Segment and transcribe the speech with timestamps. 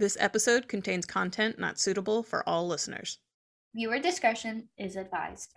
[0.00, 3.18] This episode contains content not suitable for all listeners.
[3.74, 5.54] Viewer discretion is advised.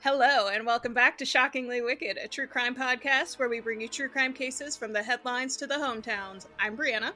[0.00, 3.88] Hello, and welcome back to Shockingly Wicked, a true crime podcast where we bring you
[3.88, 6.46] true crime cases from the headlines to the hometowns.
[6.58, 7.12] I'm Brianna.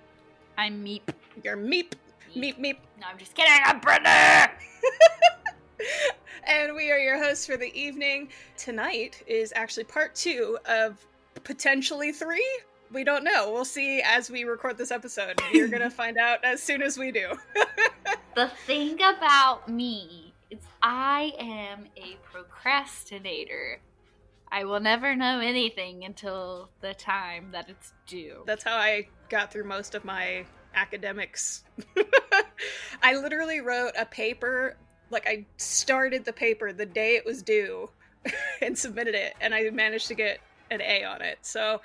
[0.58, 1.14] I'm Meep.
[1.42, 1.92] You're Meep.
[2.36, 2.76] Meep, meep.
[3.00, 3.54] No, I'm just kidding.
[3.64, 4.50] I'm Brenda.
[6.44, 8.28] and we are your hosts for the evening.
[8.56, 11.04] Tonight is actually part two of
[11.44, 12.48] potentially three.
[12.92, 13.52] We don't know.
[13.52, 15.40] We'll see as we record this episode.
[15.52, 17.32] You're going to find out as soon as we do.
[18.34, 23.80] the thing about me is I am a procrastinator.
[24.52, 28.42] I will never know anything until the time that it's due.
[28.46, 31.62] That's how I got through most of my academics.
[33.02, 34.76] I literally wrote a paper,
[35.10, 37.90] like, I started the paper the day it was due
[38.62, 41.38] and submitted it, and I managed to get an A on it.
[41.42, 41.80] So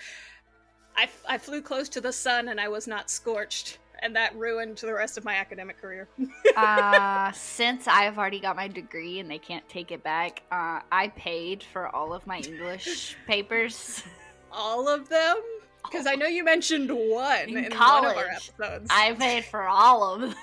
[0.95, 3.79] I, I flew close to the sun and I was not scorched.
[3.99, 6.07] And that ruined the rest of my academic career.
[6.57, 11.11] uh, since I've already got my degree and they can't take it back, uh, I
[11.15, 14.03] paid for all of my English papers.
[14.51, 15.37] All of them?
[15.83, 18.15] Because I know you mentioned one in, in college.
[18.15, 18.87] one of our episodes.
[18.89, 20.35] I paid for all of them.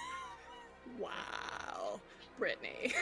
[0.99, 1.11] Wow,
[2.39, 2.93] Brittany.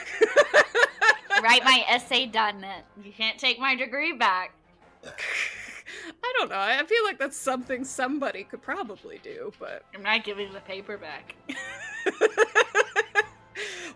[1.43, 2.65] Write my essay done.
[3.03, 4.53] You can't take my degree back.
[5.05, 6.59] I don't know.
[6.59, 10.99] I feel like that's something somebody could probably do, but I'm not giving the paper
[10.99, 11.35] back.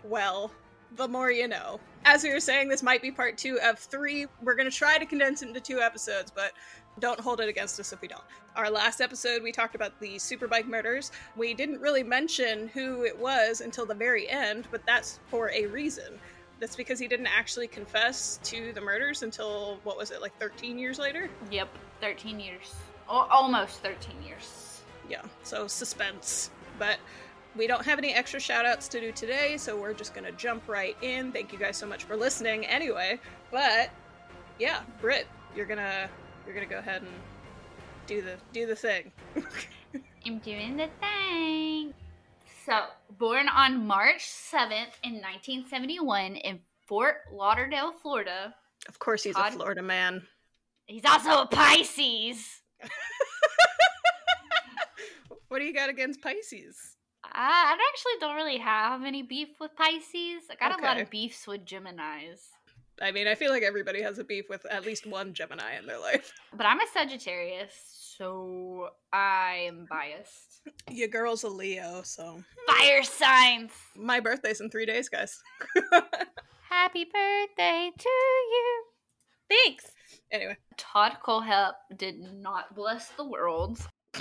[0.03, 0.51] well,
[0.95, 1.79] the more you know.
[2.05, 4.27] As we were saying, this might be part two of three.
[4.41, 6.51] We're going to try to condense it into two episodes, but
[6.99, 8.23] don't hold it against us if we don't.
[8.55, 11.11] Our last episode, we talked about the Superbike murders.
[11.35, 15.65] We didn't really mention who it was until the very end, but that's for a
[15.65, 16.19] reason.
[16.59, 20.79] That's because he didn't actually confess to the murders until, what was it, like 13
[20.79, 21.29] years later?
[21.51, 21.67] Yep,
[21.99, 22.73] 13 years.
[23.09, 24.81] O- almost 13 years.
[25.09, 26.49] Yeah, so suspense.
[26.79, 26.97] But
[27.55, 30.67] we don't have any extra shout outs to do today, so we're just gonna jump
[30.67, 31.31] right in.
[31.31, 33.19] Thank you guys so much for listening anyway.
[33.51, 33.89] But
[34.59, 36.09] yeah, Britt, you're gonna
[36.45, 37.11] you're gonna go ahead and
[38.07, 39.11] do the do the thing.
[40.25, 41.93] I'm doing the thing.
[42.65, 42.85] So,
[43.19, 48.55] born on March 7th in 1971 in Fort Lauderdale, Florida.
[48.87, 50.23] Of course he's Todd, a Florida man.
[50.87, 52.61] He's also a Pisces.
[55.47, 56.95] what do you got against Pisces?
[57.23, 60.43] I, I actually don't really have any beef with Pisces.
[60.49, 60.83] I got okay.
[60.83, 62.49] a lot of beefs with Geminis.
[63.01, 65.85] I mean, I feel like everybody has a beef with at least one Gemini in
[65.85, 66.31] their life.
[66.55, 67.73] But I'm a Sagittarius,
[68.17, 70.61] so I am biased.
[70.89, 72.41] Your girl's a Leo, so.
[72.67, 73.71] Fire signs!
[73.95, 75.41] My birthday's in three days, guys.
[76.69, 78.83] Happy birthday to you!
[79.49, 79.91] Thanks!
[80.31, 80.55] Anyway.
[80.77, 83.79] Todd Kohlhepp did not bless the world.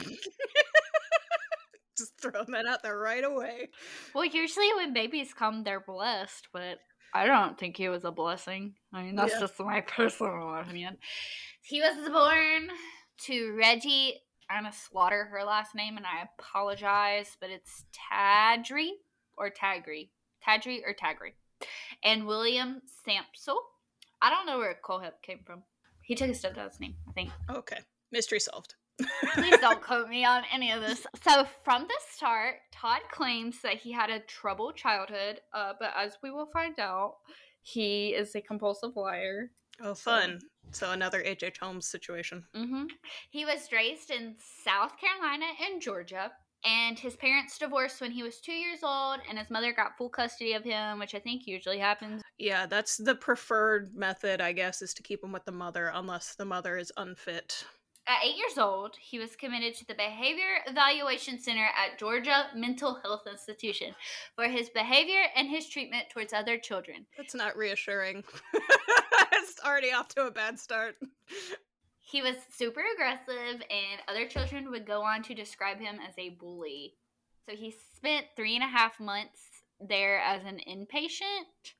[1.96, 3.68] Just throwing that out there right away.
[4.12, 6.78] Well, usually when babies come, they're blessed, but
[7.14, 8.74] I don't think he was a blessing.
[8.92, 9.40] I mean, that's yeah.
[9.40, 10.98] just my personal opinion.
[11.62, 12.76] He was born
[13.26, 14.20] to Reggie.
[14.50, 18.90] I'm gonna slaughter her last name, and I apologize, but it's Tadri
[19.36, 20.10] or Tagri,
[20.46, 21.32] Tadri or Tagri,
[22.02, 23.56] and William Sampsell.
[24.20, 25.62] I don't know where Kohlhepp came from.
[26.02, 27.30] He took his stepdad's name, I think.
[27.48, 27.78] Okay,
[28.10, 28.74] mystery solved.
[29.34, 31.06] Please don't quote me on any of this.
[31.22, 36.18] So, from the start, Todd claims that he had a troubled childhood, uh, but as
[36.22, 37.16] we will find out,
[37.62, 39.50] he is a compulsive liar.
[39.82, 40.40] Oh, fun.
[40.70, 41.58] So, another H.H.
[41.58, 42.44] Holmes situation.
[42.54, 42.84] Mm-hmm.
[43.30, 46.30] He was raised in South Carolina and Georgia,
[46.64, 50.08] and his parents divorced when he was two years old, and his mother got full
[50.08, 52.22] custody of him, which I think usually happens.
[52.38, 56.36] Yeah, that's the preferred method, I guess, is to keep him with the mother unless
[56.36, 57.64] the mother is unfit.
[58.06, 62.98] At eight years old, he was committed to the Behavior Evaluation Center at Georgia Mental
[63.02, 63.94] Health Institution
[64.36, 67.06] for his behavior and his treatment towards other children.
[67.16, 68.22] That's not reassuring.
[69.32, 70.96] it's already off to a bad start.
[71.98, 76.36] He was super aggressive, and other children would go on to describe him as a
[76.38, 76.94] bully.
[77.48, 79.40] So he spent three and a half months
[79.80, 81.72] there as an inpatient.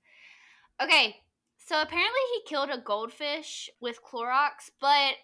[0.82, 1.16] Okay,
[1.58, 5.14] so apparently he killed a goldfish with Clorox, but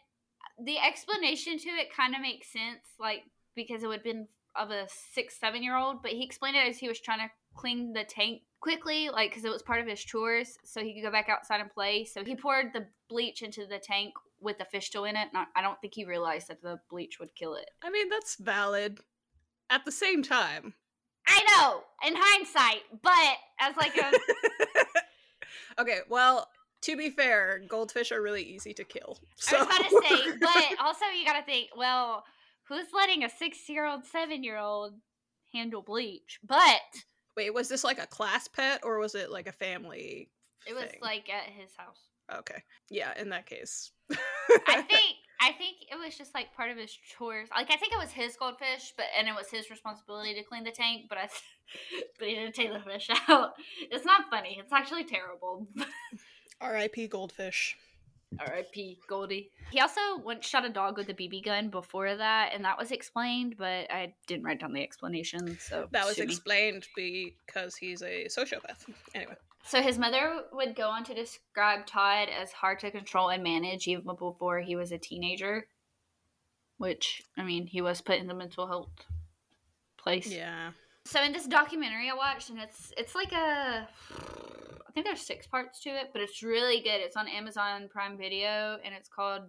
[0.65, 3.23] the explanation to it kind of makes sense, like
[3.55, 6.69] because it would have been of a six, seven year old, but he explained it
[6.69, 9.87] as he was trying to clean the tank quickly, like because it was part of
[9.87, 12.05] his chores, so he could go back outside and play.
[12.05, 15.29] So he poured the bleach into the tank with the fish still in it.
[15.33, 17.71] Not, I don't think he realized that the bleach would kill it.
[17.83, 19.01] I mean, that's valid.
[19.69, 20.75] At the same time,
[21.27, 24.11] I know in hindsight, but as like a
[25.81, 26.49] okay, well,
[26.83, 29.19] To be fair, goldfish are really easy to kill.
[29.37, 29.57] So.
[29.57, 32.25] I was about to say, but also you got to think, well,
[32.69, 34.95] who's letting a six-year-old, seven-year-old
[35.53, 36.39] handle bleach?
[36.43, 36.81] But
[37.37, 40.31] wait, was this like a class pet or was it like a family?
[40.67, 41.01] It was thing?
[41.03, 42.01] like at his house.
[42.33, 43.13] Okay, yeah.
[43.19, 47.49] In that case, I think I think it was just like part of his chores.
[47.55, 50.65] Like I think it was his goldfish, but and it was his responsibility to clean
[50.65, 51.07] the tank.
[51.09, 51.29] But I,
[52.19, 53.55] but he didn't take the fish out.
[53.91, 54.59] It's not funny.
[54.61, 55.67] It's actually terrible.
[56.61, 57.09] R.I.P.
[57.09, 57.77] Goldfish.
[58.39, 58.99] R.I.P.
[59.09, 59.51] Goldie.
[59.71, 62.93] He also once shot a dog with a BB gun before that, and that was
[62.93, 65.59] explained, but I didn't write down the explanation.
[65.61, 66.33] So That was sue me.
[66.33, 68.87] explained because he's a sociopath.
[69.15, 69.35] Anyway,
[69.65, 73.89] So his mother would go on to describe Todd as hard to control and manage
[73.89, 75.67] even before he was a teenager.
[76.79, 78.89] Which, I mean, he was put in the mental health
[79.99, 80.29] place.
[80.33, 80.71] yeah.
[81.05, 83.89] So in this documentary I watched, and it's it's like a,
[84.91, 87.01] I think there's six parts to it, but it's really good.
[87.01, 89.43] It's on Amazon Prime Video, and it's called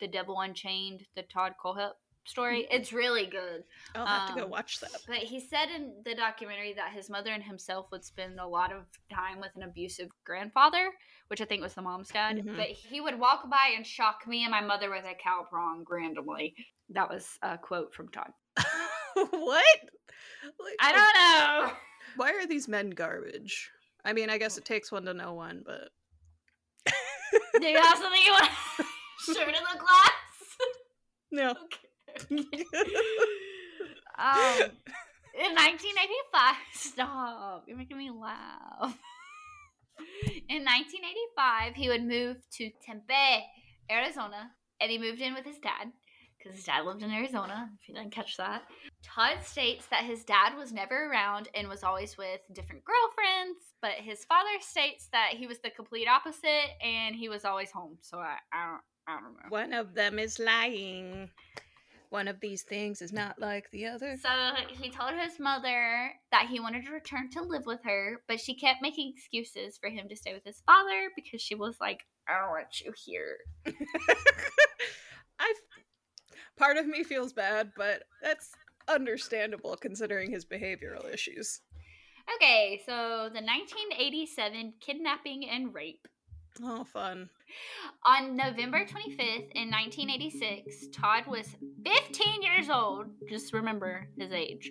[0.00, 1.94] "The Devil Unchained: The Todd Kohlhepp
[2.26, 3.64] Story." It's really good.
[3.96, 4.92] I'll have to go Um, watch that.
[5.08, 8.70] But he said in the documentary that his mother and himself would spend a lot
[8.72, 10.92] of time with an abusive grandfather,
[11.26, 12.36] which I think was the mom's dad.
[12.36, 12.56] Mhm.
[12.56, 15.84] But he would walk by and shock me and my mother with a cow prong
[15.90, 16.54] randomly.
[16.90, 18.32] That was a quote from Todd.
[19.14, 19.80] what?
[20.60, 21.14] Like, I don't
[21.68, 21.76] know.
[22.14, 23.72] Why are these men garbage?
[24.04, 25.88] I mean, I guess it takes one to know one, but
[27.60, 28.84] Do you have something you want to
[29.34, 30.12] share to the class?
[31.30, 31.54] no.
[34.18, 34.70] Um,
[35.34, 37.64] in 1985, stop.
[37.66, 38.96] You're making me laugh.
[40.48, 43.44] In 1985, he would move to Tempe,
[43.90, 45.92] Arizona, and he moved in with his dad
[46.42, 47.70] because his dad lived in Arizona.
[47.80, 48.62] If you didn't catch that,
[49.02, 53.92] Todd states that his dad was never around and was always with different girlfriends, but
[53.92, 57.98] his father states that he was the complete opposite and he was always home.
[58.00, 59.48] So I, I don't, I don't know.
[59.48, 61.30] One of them is lying.
[62.10, 64.18] One of these things is not like the other.
[64.20, 64.28] So
[64.68, 68.54] he told his mother that he wanted to return to live with her, but she
[68.54, 72.38] kept making excuses for him to stay with his father because she was like, I
[72.38, 73.38] don't want you here.
[75.40, 75.54] I
[76.56, 78.52] part of me feels bad, but that's
[78.88, 81.60] understandable considering his behavioral issues.
[82.36, 86.06] Okay, so the 1987 kidnapping and rape.
[86.60, 87.30] Oh, fun.
[88.04, 91.46] On November 25th in 1986, Todd was
[91.84, 94.70] 15 years old, just remember his age,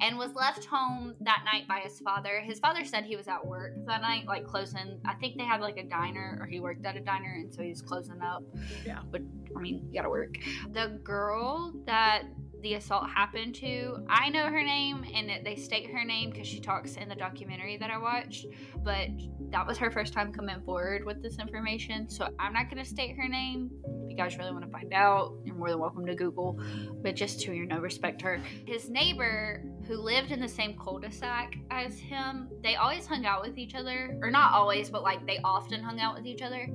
[0.00, 2.40] and was left home that night by his father.
[2.40, 5.00] His father said he was at work that night, like closing.
[5.06, 7.62] I think they had like a diner, or he worked at a diner, and so
[7.62, 8.42] he was closing up.
[8.84, 9.00] Yeah.
[9.10, 9.22] But,
[9.56, 10.36] I mean, you gotta work.
[10.72, 12.24] The girl that
[12.62, 16.46] the assault happened to, I know her name, and it, they state her name because
[16.46, 18.46] she talks in the documentary that I watched,
[18.84, 19.08] but
[19.50, 23.16] that was her first time coming forward with this information, so I'm not gonna state
[23.16, 23.70] her name.
[24.04, 26.60] If you guys really want to find out, you're more than welcome to Google,
[27.02, 28.40] but just to you know, respect her.
[28.66, 33.58] His neighbor, who lived in the same cul-de-sac as him, they always hung out with
[33.58, 36.68] each other, or not always, but like they often hung out with each other.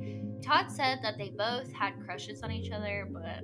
[0.43, 3.43] Todd said that they both had crushes on each other, but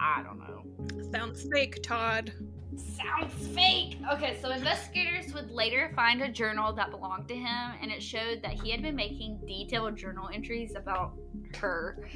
[0.00, 1.10] I don't know.
[1.12, 2.32] Sounds fake, Todd.
[2.76, 3.98] Sounds fake.
[4.12, 8.42] Okay, so investigators would later find a journal that belonged to him, and it showed
[8.42, 11.14] that he had been making detailed journal entries about
[11.56, 12.08] her.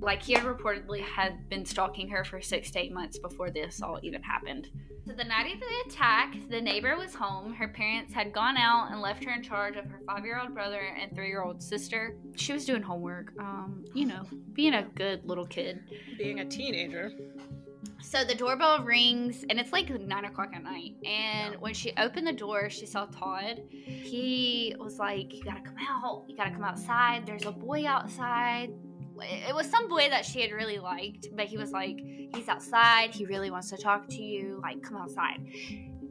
[0.00, 3.60] Like he had reportedly had been stalking her for six to eight months before the
[3.60, 4.68] assault even happened.
[5.06, 7.52] So the night of the attack, the neighbor was home.
[7.52, 11.14] Her parents had gone out and left her in charge of her five-year-old brother and
[11.14, 12.16] three-year-old sister.
[12.36, 13.32] She was doing homework.
[13.38, 15.80] Um, you know, being a good little kid.
[16.16, 17.12] Being a teenager.
[18.02, 20.94] So the doorbell rings, and it's like nine o'clock at night.
[21.04, 23.62] And when she opened the door, she saw Todd.
[23.70, 26.24] He was like, "You gotta come out.
[26.28, 27.26] You gotta come outside.
[27.26, 28.72] There's a boy outside."
[29.22, 31.98] It was some boy that she had really liked, but he was like,
[32.34, 33.14] "He's outside.
[33.14, 34.60] He really wants to talk to you.
[34.62, 35.40] Like, come outside."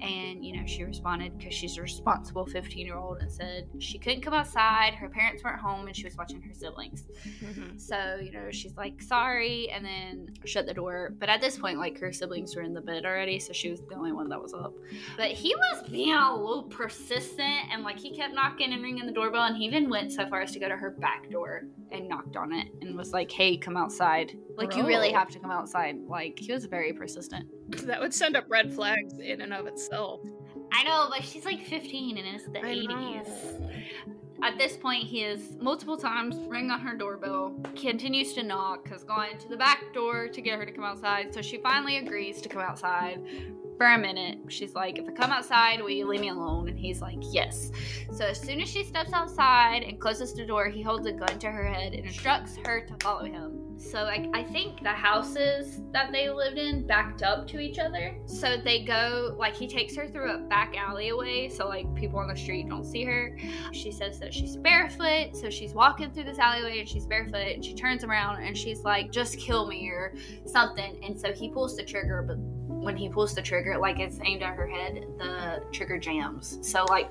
[0.01, 3.97] And you know, she responded because she's a responsible 15 year old and said she
[3.99, 4.93] couldn't come outside.
[4.95, 7.07] Her parents weren't home, and she was watching her siblings.
[7.43, 7.79] Mhm.
[7.79, 11.13] So, you know, she's like, sorry, and then shut the door.
[11.19, 13.81] But at this point, like, her siblings were in the bed already, so she was
[13.81, 14.73] the only one that was up.
[15.17, 19.11] But he was being a little persistent, and like, he kept knocking and ringing the
[19.11, 22.07] doorbell, and he even went so far as to go to her back door and
[22.07, 24.37] knocked on it and was like, hey, come outside.
[24.59, 25.97] Like, you really have to come outside.
[26.07, 27.47] Like, he was very persistent.
[27.89, 30.21] That would send up red flags in and of itself.
[30.71, 32.87] I know, but she's like 15 and it's the I 80s.
[32.87, 33.69] know.
[34.41, 39.03] At this point, he has multiple times rang on her doorbell, continues to knock, has
[39.03, 41.33] gone to the back door to get her to come outside.
[41.33, 43.19] So she finally agrees to come outside,
[43.79, 44.39] for a minute.
[44.49, 46.67] She's like, If I come outside, will you leave me alone?
[46.67, 47.71] And he's like, Yes.
[48.11, 51.39] So as soon as she steps outside and closes the door, he holds a gun
[51.39, 53.79] to her head and instructs her to follow him.
[53.79, 58.17] So I, I think the houses that they lived in backed up to each other.
[58.25, 62.27] So they go, like, he takes her through a back alleyway so, like, people on
[62.27, 63.37] the street don't see her.
[63.71, 65.37] She says that she's barefoot.
[65.37, 68.81] So she's walking through this alleyway and she's barefoot and she turns around and she's
[68.81, 70.13] like, just kill me or
[70.45, 71.01] something.
[71.01, 72.37] And so he pulls the trigger, but
[72.81, 76.59] when he pulls the trigger, like it's aimed at her head, the trigger jams.
[76.61, 77.09] So like,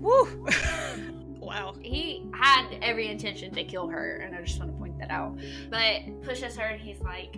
[0.00, 0.46] woo.
[1.40, 1.74] wow.
[1.80, 5.38] He had every intention to kill her, and I just want to point that out.
[5.70, 7.36] But pushes her, and he's like,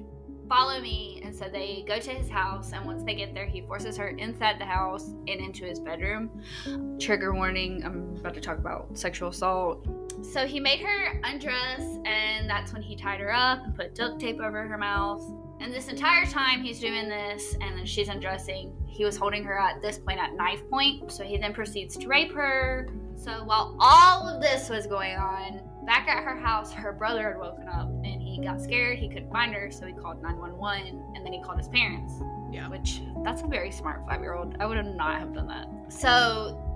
[0.48, 3.62] "Follow me." And so they go to his house, and once they get there, he
[3.62, 6.30] forces her inside the house and into his bedroom.
[7.00, 9.86] Trigger warning: I'm about to talk about sexual assault.
[10.22, 14.20] So he made her undress, and that's when he tied her up and put duct
[14.20, 15.22] tape over her mouth
[15.62, 19.56] and this entire time he's doing this, and then she's undressing, he was holding her
[19.56, 21.10] at this point at knife point.
[21.10, 22.88] So he then proceeds to rape her.
[23.14, 27.38] So while all of this was going on, back at her house, her brother had
[27.38, 28.98] woken up and he got scared.
[28.98, 32.14] He couldn't find her, so he called 911 and then he called his parents.
[32.50, 32.68] Yeah.
[32.68, 34.56] Which, that's a very smart five year old.
[34.58, 35.68] I would have not have done that.
[35.88, 36.71] So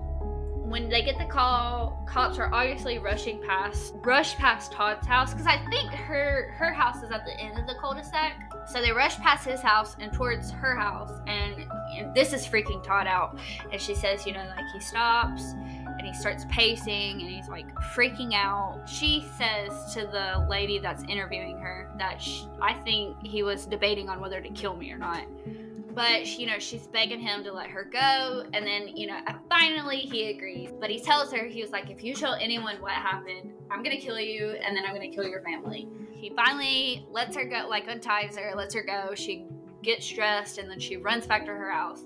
[0.67, 5.47] when they get the call, cops are obviously rushing past, rush past Todd's house because
[5.47, 8.53] I think her her house is at the end of the cul-de-sac.
[8.67, 12.83] So they rush past his house and towards her house, and, and this is freaking
[12.83, 13.39] Todd out.
[13.71, 17.73] And she says, you know, like he stops and he starts pacing and he's like
[17.75, 18.81] freaking out.
[18.85, 24.09] She says to the lady that's interviewing her that she, I think he was debating
[24.09, 25.23] on whether to kill me or not.
[25.97, 29.33] But you know, she's begging him to let her go, and then you know, uh,
[29.49, 30.69] finally he agrees.
[30.79, 33.97] But he tells her he was like, "If you tell anyone what happened, I'm gonna
[33.97, 37.87] kill you, and then I'm gonna kill your family." He finally lets her go, like
[37.89, 39.15] unties her, lets her go.
[39.15, 39.45] She
[39.81, 42.03] gets dressed, and then she runs back to her house.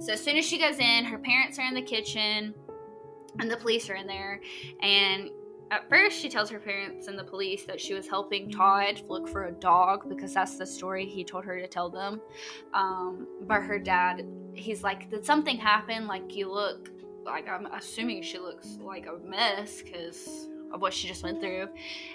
[0.00, 2.54] So as soon as she goes in, her parents are in the kitchen,
[3.40, 4.40] and the police are in there,
[4.80, 5.28] and
[5.70, 9.28] at first, she tells her parents and the police that she was helping Todd look
[9.28, 12.20] for a dog because that's the story he told her to tell them.
[12.72, 16.06] Um, but her dad, he's like, Did something happen?
[16.06, 16.90] Like, you look
[17.24, 21.68] like I'm assuming she looks like a mess because of what she just went through.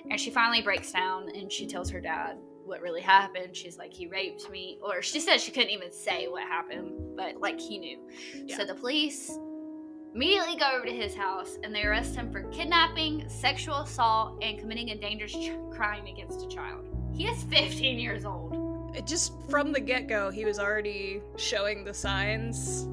[0.10, 3.56] And she finally breaks down and she tells her dad what really happened.
[3.56, 4.78] She's like, He raped me.
[4.82, 8.00] Or she said she couldn't even say what happened, but like he knew.
[8.46, 8.58] Yeah.
[8.58, 9.38] So the police
[10.14, 14.60] immediately go over to his house and they arrest him for kidnapping, sexual assault, and
[14.60, 16.86] committing a dangerous ch- crime against a child.
[17.14, 18.96] He is 15 years old.
[18.96, 22.84] It just from the get go, he was already showing the signs.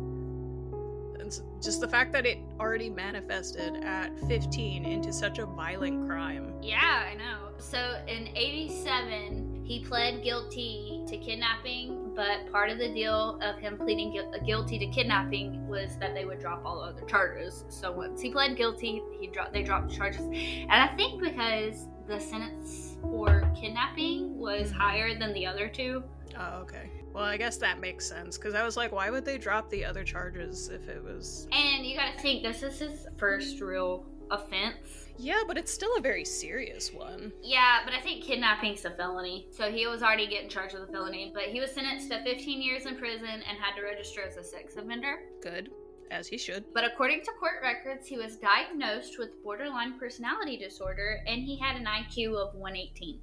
[1.18, 6.52] And just the fact that it already manifested at 15 into such a violent crime.
[6.62, 7.50] Yeah, I know.
[7.58, 13.76] So in 87, he pled guilty to kidnapping but part of the deal of him
[13.76, 17.64] pleading gu- guilty to kidnapping was that they would drop all other charges.
[17.68, 21.86] So once he pled guilty, he dropped they dropped the charges, and I think because
[22.08, 24.80] the sentence for kidnapping was mm-hmm.
[24.80, 26.02] higher than the other two.
[26.38, 26.90] Oh, okay.
[27.12, 29.84] Well, I guess that makes sense because I was like, why would they drop the
[29.84, 31.48] other charges if it was?
[31.50, 35.96] And you got to think this is his first real offense yeah, but it's still
[35.96, 37.32] a very serious one.
[37.42, 39.46] Yeah, but I think kidnapping's a felony.
[39.50, 42.62] So he was already getting charged with a felony, but he was sentenced to 15
[42.62, 45.20] years in prison and had to register as a sex offender.
[45.42, 45.70] Good.
[46.10, 46.64] As he should.
[46.72, 51.76] But according to court records, he was diagnosed with borderline personality disorder and he had
[51.76, 53.20] an IQ of 118.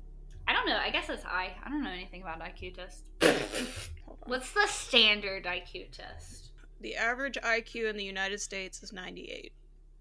[0.48, 0.78] I don't know.
[0.78, 1.56] I guess that's high.
[1.64, 3.06] I don't know anything about IQ test.
[4.26, 6.52] What's the standard IQ test?
[6.82, 9.54] The average IQ in the United States is 98.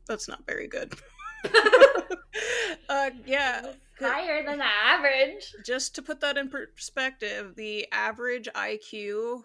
[0.08, 0.94] That's not very good.
[2.88, 3.72] uh, yeah.
[3.98, 5.54] Higher than the average.
[5.64, 9.42] Just to put that in perspective, the average IQ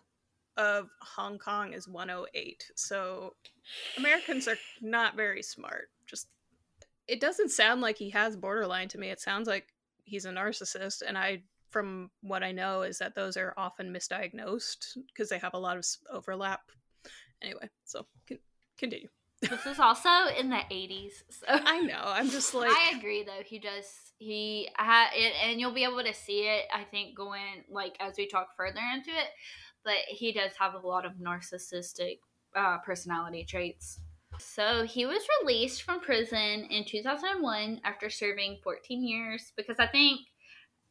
[0.57, 2.71] of Hong Kong is 108.
[2.75, 3.35] So
[3.97, 5.89] Americans are not very smart.
[6.07, 6.27] Just
[7.07, 9.09] it doesn't sound like he has borderline to me.
[9.09, 9.67] It sounds like
[10.03, 14.97] he's a narcissist and I from what I know is that those are often misdiagnosed
[15.07, 16.61] because they have a lot of overlap.
[17.41, 18.07] Anyway, so
[18.77, 19.09] continue
[19.41, 23.43] this is also in the 80s so i know i'm just like i agree though
[23.45, 23.85] he does.
[24.17, 28.15] he had it and you'll be able to see it i think going like as
[28.17, 29.29] we talk further into it
[29.83, 32.19] but he does have a lot of narcissistic
[32.55, 33.99] uh, personality traits
[34.39, 40.21] so he was released from prison in 2001 after serving 14 years because i think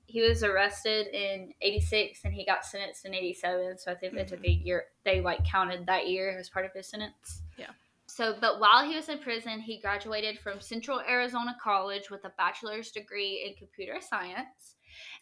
[0.08, 4.18] he was arrested in 86 and he got sentenced in 87 so i think mm-hmm.
[4.18, 7.66] they took a year they like counted that year as part of his sentence yeah
[8.16, 12.32] so, but while he was in prison, he graduated from Central Arizona College with a
[12.38, 14.76] bachelor's degree in computer science.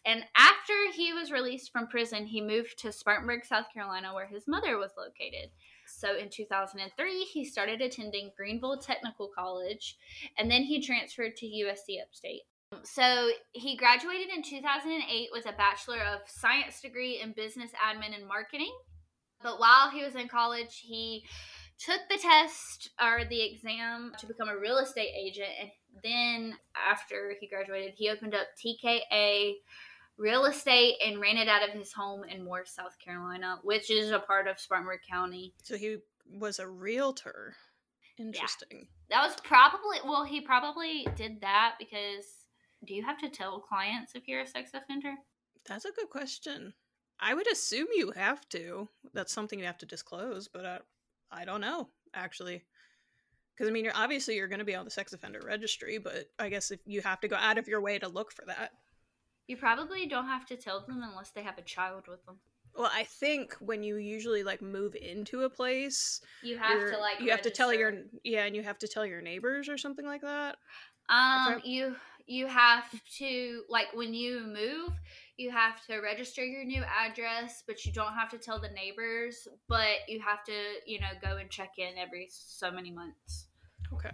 [0.05, 4.47] And after he was released from prison, he moved to Spartanburg, South Carolina, where his
[4.47, 5.49] mother was located.
[5.85, 9.97] So in 2003, he started attending Greenville Technical College,
[10.37, 12.43] and then he transferred to USC Upstate.
[12.83, 18.25] So he graduated in 2008 with a Bachelor of Science degree in Business Admin and
[18.25, 18.73] Marketing.
[19.43, 21.25] But while he was in college, he
[21.79, 25.49] took the test or the exam to become a real estate agent.
[25.61, 25.71] And
[26.03, 29.53] then after he graduated, he opened up TKA
[30.17, 34.11] Real Estate and ran it out of his home in Moore, South Carolina, which is
[34.11, 35.53] a part of Spartanburg County.
[35.63, 35.97] So he
[36.29, 37.55] was a realtor.
[38.17, 38.67] Interesting.
[38.71, 38.85] Yeah.
[39.09, 42.25] That was probably, well, he probably did that because
[42.85, 45.15] do you have to tell clients if you're a sex offender?
[45.67, 46.73] That's a good question.
[47.19, 48.89] I would assume you have to.
[49.13, 50.79] That's something you have to disclose, but I,
[51.31, 52.63] I don't know actually.
[53.53, 56.25] Because I mean, you're obviously you're going to be on the sex offender registry, but
[56.37, 58.71] I guess if you have to go out of your way to look for that,
[59.47, 62.37] you probably don't have to tell them unless they have a child with them.
[62.75, 67.19] Well, I think when you usually like move into a place, you have to like
[67.19, 67.31] you register.
[67.31, 70.21] have to tell your yeah, and you have to tell your neighbors or something like
[70.21, 70.57] that.
[71.07, 71.95] Um, you
[72.27, 72.83] you have
[73.17, 74.91] to like when you move
[75.37, 79.47] you have to register your new address but you don't have to tell the neighbors
[79.67, 80.53] but you have to
[80.85, 83.47] you know go and check in every so many months.
[83.93, 84.11] Okay.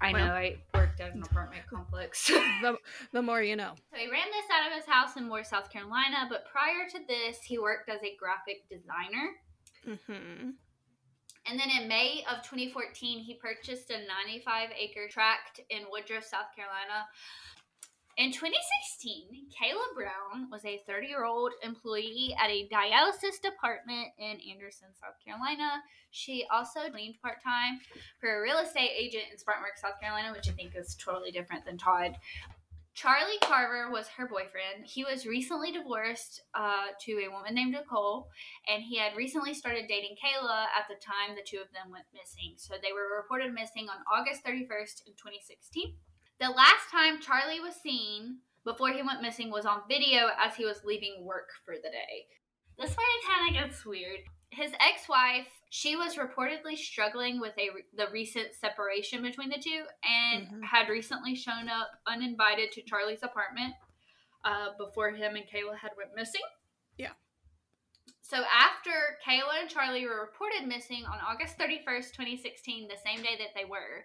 [0.00, 2.30] I well, know i worked at an apartment complex.
[2.62, 2.76] The,
[3.12, 3.72] the more you know.
[3.92, 6.98] So he ran this out of his house in moore south carolina but prior to
[7.06, 9.30] this he worked as a graphic designer.
[9.86, 10.50] Mm-hmm.
[11.48, 16.54] And then in May of 2014, he purchased a 95 acre tract in Woodruff, South
[16.54, 17.06] Carolina.
[18.16, 24.38] In 2016, Kala Brown was a 30 year old employee at a dialysis department in
[24.50, 25.82] Anderson, South Carolina.
[26.12, 27.78] She also cleaned part time
[28.18, 31.66] for a real estate agent in Spartanburg, South Carolina, which I think is totally different
[31.66, 32.16] than Todd.
[32.96, 34.86] Charlie Carver was her boyfriend.
[34.86, 38.28] He was recently divorced uh, to a woman named Nicole,
[38.66, 42.06] and he had recently started dating Kala at the time the two of them went
[42.14, 42.54] missing.
[42.56, 45.92] So they were reported missing on August 31st in 2016.
[46.40, 50.64] The last time Charlie was seen before he went missing was on video as he
[50.64, 52.32] was leaving work for the day.
[52.78, 58.10] This part kind of gets weird his ex-wife she was reportedly struggling with a the
[58.12, 60.62] recent separation between the two and mm-hmm.
[60.62, 63.74] had recently shown up uninvited to charlie's apartment
[64.44, 66.42] uh, before him and kala had went missing.
[66.96, 67.12] Yeah.
[68.22, 68.90] So after
[69.24, 73.64] kala and charlie were reported missing on august 31st 2016 the same day that they
[73.64, 74.04] were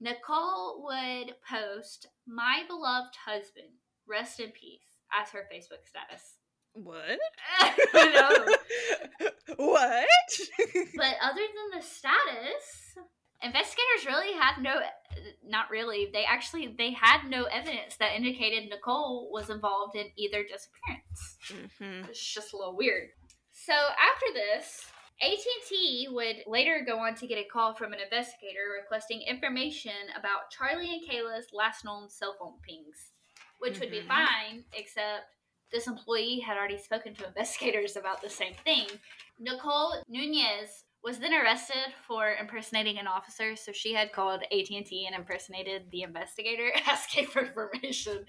[0.00, 3.68] nicole would post my beloved husband
[4.06, 6.38] rest in peace as her facebook status
[6.74, 7.18] what?
[9.56, 10.08] what?
[10.96, 12.96] but other than the status,
[13.42, 14.80] investigators really had no
[15.46, 16.10] not really.
[16.12, 21.38] They actually they had no evidence that indicated Nicole was involved in either disappearance.
[21.48, 22.10] Mm-hmm.
[22.10, 23.10] It's just a little weird.
[23.52, 24.86] So after this,
[25.22, 30.50] AT&T would later go on to get a call from an investigator requesting information about
[30.50, 33.12] Charlie and Kala's last known cell phone pings,
[33.60, 33.80] which mm-hmm.
[33.80, 34.08] would be mm-hmm.
[34.08, 35.30] fine, except
[35.72, 38.86] this employee had already spoken to investigators about the same thing.
[39.38, 45.14] Nicole Nunez was then arrested for impersonating an officer, so she had called AT&T and
[45.14, 48.24] impersonated the investigator asking for information.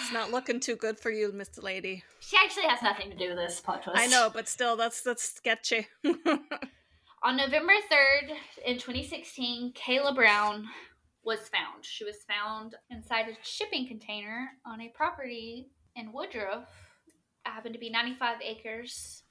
[0.00, 1.62] It's not looking too good for you, Mr.
[1.62, 2.02] Lady.
[2.18, 3.98] She actually has nothing to do with this plot twist.
[3.98, 5.86] I know, but still, that's that's sketchy.
[7.22, 10.66] On November 3rd in 2016, Kala Brown
[11.24, 11.84] was found.
[11.84, 16.68] She was found inside a shipping container on a property in Woodruff
[17.44, 19.22] happened to be 95 acres.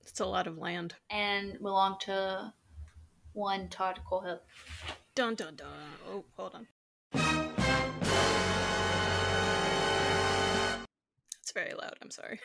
[0.00, 0.94] It's a lot of land.
[1.10, 2.52] And belonged to
[3.32, 4.40] one Todd Kohlhepp.
[5.14, 5.68] Dun dun dun.
[6.10, 6.66] Oh, hold on.
[11.42, 11.96] It's very loud.
[12.02, 12.40] I'm sorry.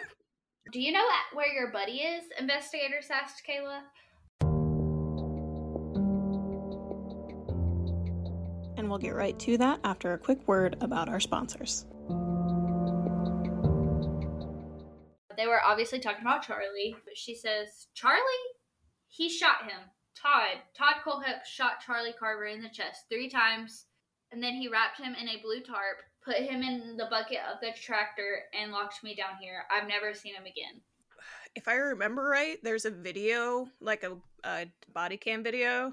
[0.72, 2.24] Do you know where your buddy is?
[2.38, 3.84] Investigators asked Kala.
[8.76, 11.86] And we'll get right to that after a quick word about our sponsors.
[15.38, 18.20] They were obviously talking about Charlie, but she says, Charlie,
[19.06, 19.78] he shot him.
[20.20, 23.86] Todd, Todd Kohlhepp shot Charlie Carver in the chest three times,
[24.32, 27.60] and then he wrapped him in a blue tarp, put him in the bucket of
[27.60, 29.62] the tractor, and locked me down here.
[29.70, 30.80] I've never seen him again.
[31.54, 35.92] If I remember right, there's a video, like a, a body cam video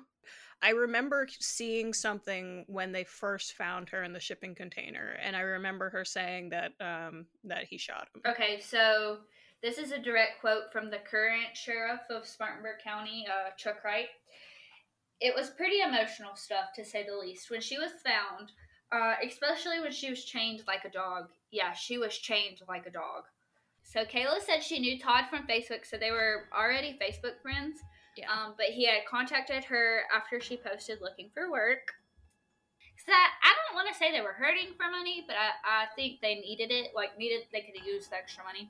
[0.62, 5.42] I remember seeing something when they first found her in the shipping container, and I
[5.42, 8.22] remember her saying that um, that he shot him.
[8.28, 9.20] Okay, so
[9.62, 14.08] This is a direct quote from the current sheriff of Spartanburg County, uh, Chuck Wright.
[15.22, 17.50] It was pretty emotional stuff, to say the least.
[17.50, 18.52] When she was found,
[18.92, 21.30] uh, especially when she was chained like a dog.
[21.52, 23.24] Yeah, she was chained like a dog.
[23.84, 27.80] So Kala said she knew Todd from Facebook, so they were already Facebook friends.
[28.18, 28.32] Yeah.
[28.32, 31.94] Um, but he had contacted her after she posted looking for work.
[33.06, 35.86] So I, I don't want to say they were hurting for money, but I, I
[35.96, 36.92] think they needed it.
[36.96, 38.70] Like needed, they could have used the extra money.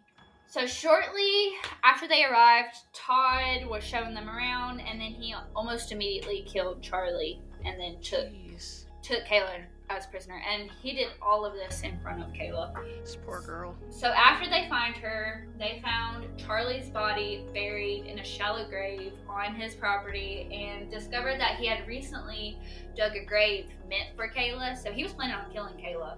[0.55, 1.49] So shortly
[1.83, 7.41] after they arrived, Todd was showing them around, and then he almost immediately killed Charlie,
[7.65, 8.85] and then took Jeez.
[9.03, 9.57] took Kala
[9.89, 10.41] as prisoner.
[10.49, 12.73] And he did all of this in front of Kala.
[13.01, 13.75] This poor girl.
[13.89, 19.55] So after they find her, they found Charlie's body buried in a shallow grave on
[19.55, 22.57] his property and discovered that he had recently
[22.95, 24.77] dug a grave meant for Kala.
[24.81, 26.17] So he was planning on killing Kala.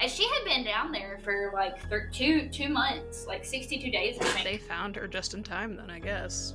[0.00, 1.76] And she had been down there for like
[2.12, 4.44] two two months, like sixty two days, I think.
[4.44, 6.54] They found her just in time then, I guess.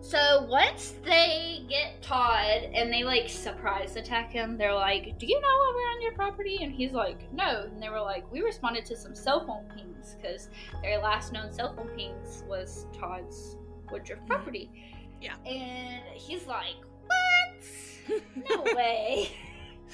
[0.00, 5.38] So once they get Todd and they like surprise attack him, they're like, "Do you
[5.38, 8.86] know we're on your property?" And he's like, "No." And they were like, "We responded
[8.86, 10.48] to some cell phone pings because
[10.82, 13.56] their last known cell phone pings was Todd's
[13.90, 14.28] Woodruff mm-hmm.
[14.28, 14.70] property."
[15.20, 15.34] Yeah.
[15.44, 18.22] And he's like, "What?
[18.48, 19.30] No way!"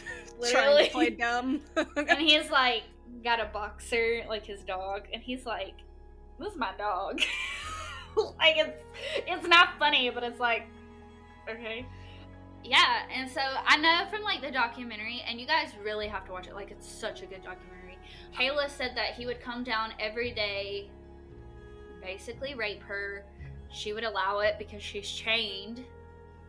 [0.38, 0.88] Literally.
[0.88, 1.60] play dumb.
[1.96, 2.82] and he's like,
[3.22, 5.74] got a boxer, like his dog, and he's like,
[6.38, 7.20] "This is my dog."
[8.16, 8.82] like it's
[9.26, 10.66] it's not funny, but it's like,
[11.48, 11.86] okay.
[12.62, 16.32] Yeah, and so I know from like the documentary, and you guys really have to
[16.32, 16.54] watch it.
[16.54, 17.98] Like it's such a good documentary.
[18.36, 20.90] Kala said that he would come down every day,
[22.02, 23.24] basically rape her.
[23.70, 25.84] She would allow it because she's chained.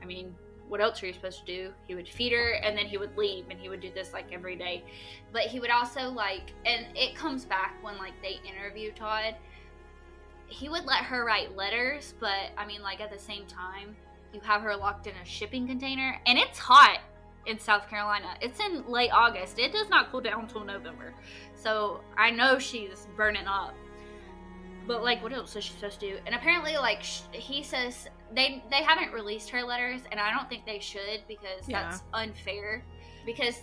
[0.02, 0.36] I mean,
[0.68, 1.74] what else are you supposed to do?
[1.88, 4.32] He would feed her and then he would leave and he would do this like
[4.32, 4.84] every day.
[5.32, 9.36] But he would also like and it comes back when like they interview Todd.
[10.48, 13.96] He would let her write letters, but I mean like at the same time,
[14.34, 17.00] you have her locked in a shipping container and it's hot
[17.46, 18.36] in South Carolina.
[18.42, 19.60] It's in late August.
[19.60, 21.14] It does not cool down until November.
[21.54, 23.76] So I know she's burning up.
[24.88, 26.18] But like, what else is she supposed to do?
[26.26, 30.66] And apparently, like he says, they they haven't released her letters, and I don't think
[30.66, 31.84] they should because Yeah.
[31.84, 32.84] that's unfair.
[33.26, 33.62] Because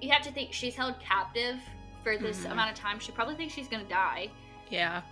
[0.00, 1.58] you have to think she's held captive
[2.02, 2.52] for this Mhm.
[2.52, 2.98] amount of time.
[3.00, 4.30] She probably thinks she's gonna die.
[4.70, 5.02] yeah.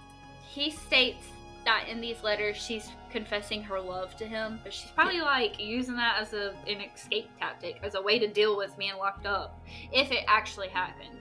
[0.49, 1.27] He states
[1.65, 5.97] that in these letters she's confessing her love to him, but she's probably like using
[5.97, 9.59] that as a an escape tactic, as a way to deal with being locked up,
[9.93, 11.21] if it actually happened.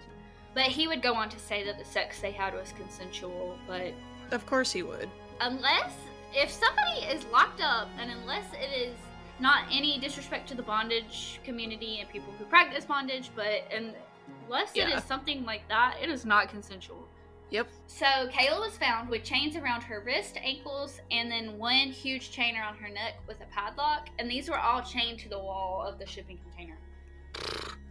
[0.53, 3.93] But he would go on to say that the sex they had was consensual, but
[4.31, 5.09] Of course he would.
[5.39, 5.93] unless
[6.34, 8.96] if somebody is locked up and unless it is
[9.39, 14.88] not any disrespect to the bondage community and people who practice bondage but unless it
[14.89, 14.98] Yeah.
[14.98, 17.08] is something like that it is not consensual
[17.52, 17.67] Yep.
[17.86, 22.56] so kala was found with chains around her wrist ankles and then one huge chain
[22.56, 26.00] around her neck with a padlock and these were all chained to the wall of
[26.00, 26.78] the shipping container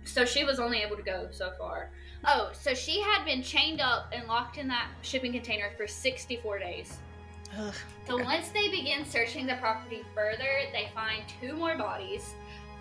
[0.04, 1.90] so she was only able to go so far
[2.24, 6.58] oh so she had been chained up and locked in that shipping container for 64
[6.58, 6.98] days
[7.58, 7.74] Ugh.
[8.06, 12.34] so once they begin searching the property further, they find two more bodies,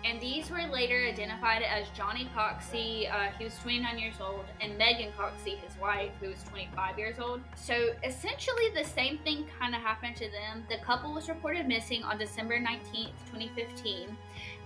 [0.04, 4.76] and these were later identified as Johnny Coxie, uh, he was 29 years old, and
[4.76, 7.40] Megan Coxie, his wife, who was 25 years old.
[7.54, 10.64] So essentially, the same thing kind of happened to them.
[10.68, 14.16] The couple was reported missing on December 19th, 2015,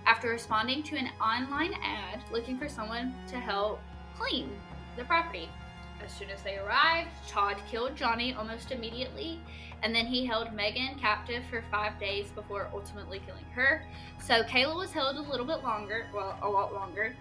[0.07, 3.79] after responding to an online ad looking for someone to help
[4.17, 4.49] clean
[4.97, 5.49] the property.
[6.03, 9.39] As soon as they arrived, Todd killed Johnny almost immediately
[9.83, 13.83] and then he held Megan captive for five days before ultimately killing her.
[14.23, 17.15] So Kala was held a little bit longer, well, a lot longer.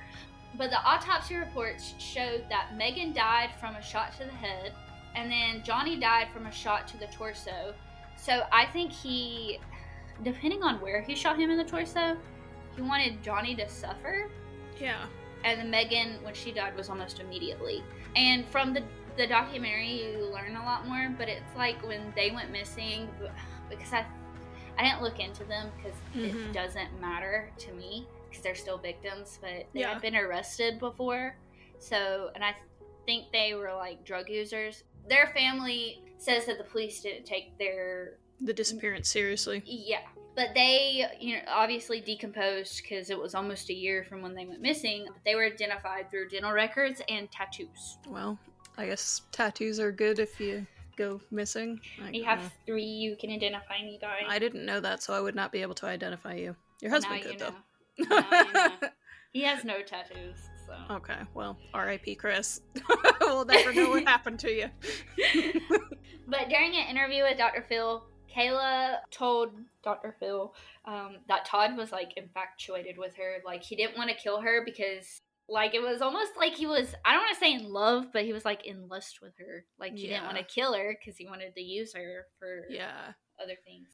[0.56, 4.72] But the autopsy reports showed that Megan died from a shot to the head,
[5.14, 7.74] and then Johnny died from a shot to the torso.
[8.16, 9.60] So I think he,
[10.24, 12.16] depending on where he shot him in the torso,
[12.74, 14.30] he wanted Johnny to suffer
[14.80, 15.04] Yeah.
[15.44, 17.82] and then Megan, when she died, was almost immediately.
[18.16, 18.82] And from the
[19.16, 21.14] the documentary, you learn a lot more.
[21.16, 23.08] But it's like when they went missing,
[23.70, 24.04] because I
[24.78, 26.50] I didn't look into them because Mhm.
[26.50, 29.94] it doesn't matter to me because they're still victims, but they Yeah.
[29.94, 31.34] had been arrested before.
[31.78, 32.54] So, and I
[33.06, 34.84] think they were like drug users.
[35.08, 39.62] Their family says that the police didn't take their The disappearance seriously.
[39.64, 40.02] yeah.
[40.34, 44.44] But they, you know, obviously decomposed because it was almost a year from when they
[44.44, 45.06] went missing.
[45.06, 47.96] But they were identified through dental records and tattoos.
[48.06, 48.38] Well,
[48.78, 51.80] I guess tattoos are good if you go missing.
[52.02, 54.20] I, You have three, you can identify me guy.
[54.28, 56.56] I didn't know that, so I would not be able to identify you.
[56.80, 57.54] Your husband you could know.
[57.98, 58.04] though.
[58.04, 58.70] Now you know.
[59.32, 60.38] He has no tattoos.
[60.66, 60.94] So.
[60.94, 62.14] Okay, well, R.I.P.
[62.14, 62.62] Chris.
[63.20, 64.70] we'll never know what happened to you.
[66.26, 67.62] but during an interview with Dr.
[67.68, 68.02] Phil,
[68.34, 69.50] Kala told
[69.82, 70.16] Dr.
[70.18, 70.54] Phil
[70.86, 73.42] um, that Todd was like infatuated with her.
[73.44, 76.94] Like he didn't want to kill her because like it was almost like he was
[77.04, 79.64] I don't want to say in love, but he was like in lust with her.
[79.78, 83.12] Like he didn't want to kill her because he wanted to use her for Yeah.
[83.42, 83.88] other things.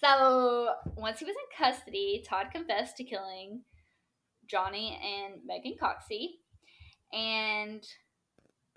[0.00, 3.62] So once he was in custody, Todd confessed to killing
[4.46, 6.40] Johnny and Megan Coxie.
[7.12, 7.82] And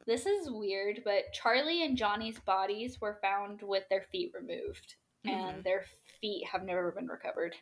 [0.05, 5.57] this is weird, but Charlie and Johnny's bodies were found with their feet removed, and
[5.57, 5.63] Mhm.
[5.63, 5.85] their
[6.21, 7.55] feet have never been recovered.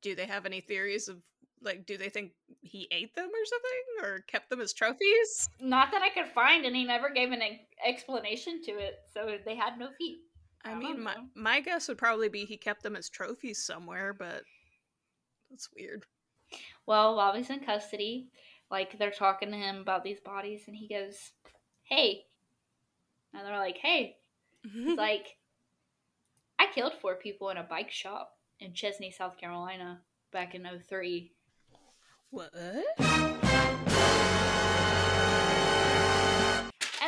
[0.00, 1.22] Do they have any theories of
[1.62, 5.48] like do they think he ate them or something or kept them as trophies?
[5.60, 7.42] Not that I could find, and he never gave an
[7.84, 10.20] explanation to it, so they had no feet.
[10.64, 14.12] I I mean, my my guess would probably be he kept them as trophies somewhere,
[14.12, 14.42] but
[15.50, 16.04] that's weird.
[16.86, 18.28] Well, while he's in custody,
[18.70, 21.32] like they're talking to him about these bodies, and he goes,
[21.82, 22.24] "Hey,"
[23.32, 24.16] and they're like, "Hey."
[24.64, 25.36] It's like,
[26.58, 30.00] I killed four people in a bike shop in Chesnee, South Carolina,
[30.32, 31.32] back in 03.
[32.30, 32.54] What?
[32.54, 32.84] And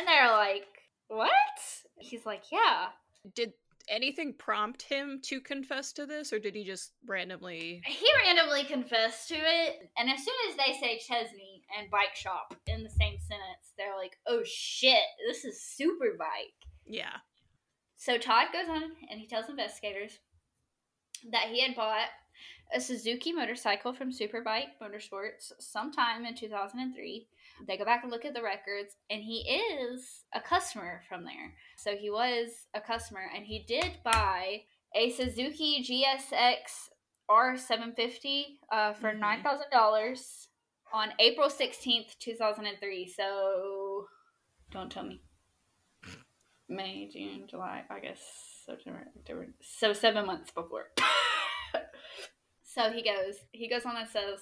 [0.05, 0.67] they're like,
[1.07, 1.29] what?
[1.97, 2.87] He's like, yeah.
[3.33, 3.53] Did
[3.87, 7.81] anything prompt him to confess to this, or did he just randomly?
[7.85, 12.55] He randomly confessed to it, and as soon as they say Chesnee and bike shop
[12.67, 16.53] in the same sentence, they're like, oh shit, this is super bike.
[16.85, 17.15] Yeah.
[17.95, 20.19] So Todd goes on and he tells investigators
[21.31, 22.09] that he had bought
[22.75, 27.27] a Suzuki motorcycle from Superbike Motorsports sometime in 2003.
[27.67, 31.53] They go back and look at the records, and he is a customer from there.
[31.77, 34.63] So he was a customer, and he did buy
[34.95, 36.89] a Suzuki GSX
[37.29, 39.19] R750 uh, for Mhm.
[39.43, 40.47] $9,000
[40.91, 43.07] on April 16th, 2003.
[43.07, 44.07] So
[44.71, 45.21] don't tell me.
[46.69, 49.47] May, June, July, August, September, October.
[49.61, 50.89] So seven months before.
[52.73, 54.39] so he goes, he goes on and says,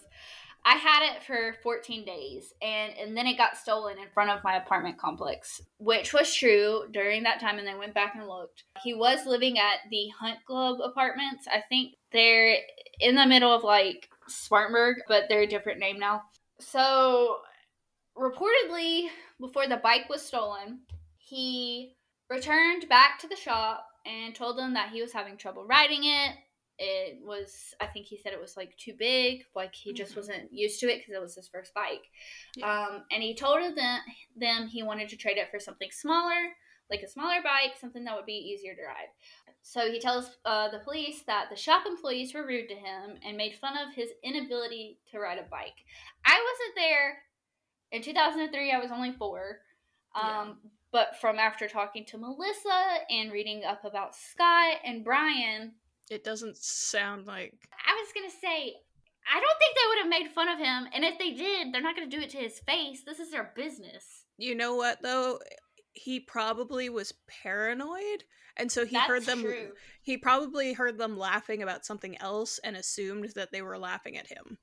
[0.63, 4.43] I had it for 14 days and, and then it got stolen in front of
[4.43, 7.57] my apartment complex, which was true during that time.
[7.57, 8.63] And they went back and looked.
[8.83, 11.47] He was living at the Hunt Club apartments.
[11.51, 12.57] I think they're
[12.99, 16.21] in the middle of like Spartanburg, but they're a different name now.
[16.59, 17.37] So
[18.15, 19.07] reportedly,
[19.39, 20.81] before the bike was stolen,
[21.17, 21.95] he
[22.29, 26.35] returned back to the shop and told them that he was having trouble riding it.
[26.77, 30.17] It was, I think he said it was like too big, like he just Mhm.
[30.17, 32.03] wasn't used to it because it was his first bike.
[32.55, 32.67] Yeah.
[32.87, 33.99] Um, and he told them,
[34.35, 36.55] them he wanted to trade it for something smaller,
[36.89, 39.09] like a smaller bike, something that would be easier to ride.
[39.63, 43.37] So he tells uh, the police that the shop employees were rude to him and
[43.37, 45.77] made fun of his inability to ride a bike.
[46.25, 47.23] I wasn't there
[47.91, 48.71] in 2003.
[48.71, 49.61] I was only four.
[50.15, 50.69] Um, Yeah.
[50.93, 55.73] But from after talking to Melissa and reading up about Scott and Brian,
[56.11, 57.53] It doesn't sound like.
[57.87, 58.73] I was gonna say,
[59.33, 60.87] I don't think they would have made fun of him.
[60.93, 63.03] And if they did, they're not gonna do it to his face.
[63.05, 64.25] This is their business.
[64.37, 65.39] You know what though?
[65.93, 68.25] He probably was paranoid,
[68.57, 69.41] and so he That's heard them.
[69.41, 69.71] true.
[70.01, 74.27] He probably heard them laughing about something else and assumed that they were laughing at
[74.27, 74.57] him.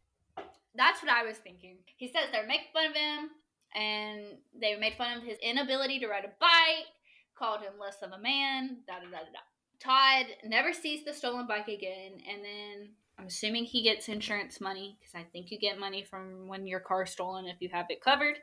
[0.75, 1.79] That's what I was thinking.
[1.97, 3.31] He says they're making fun of him,
[3.75, 6.93] and they made fun of his inability to ride a bike,
[7.39, 9.48] called him less of a man, da da da da da.
[9.81, 12.88] Todd never sees the stolen bike again, and then
[13.19, 16.81] I'm assuming he gets insurance money because I think you get money from when your
[16.81, 18.38] car's stolen if you have it covered.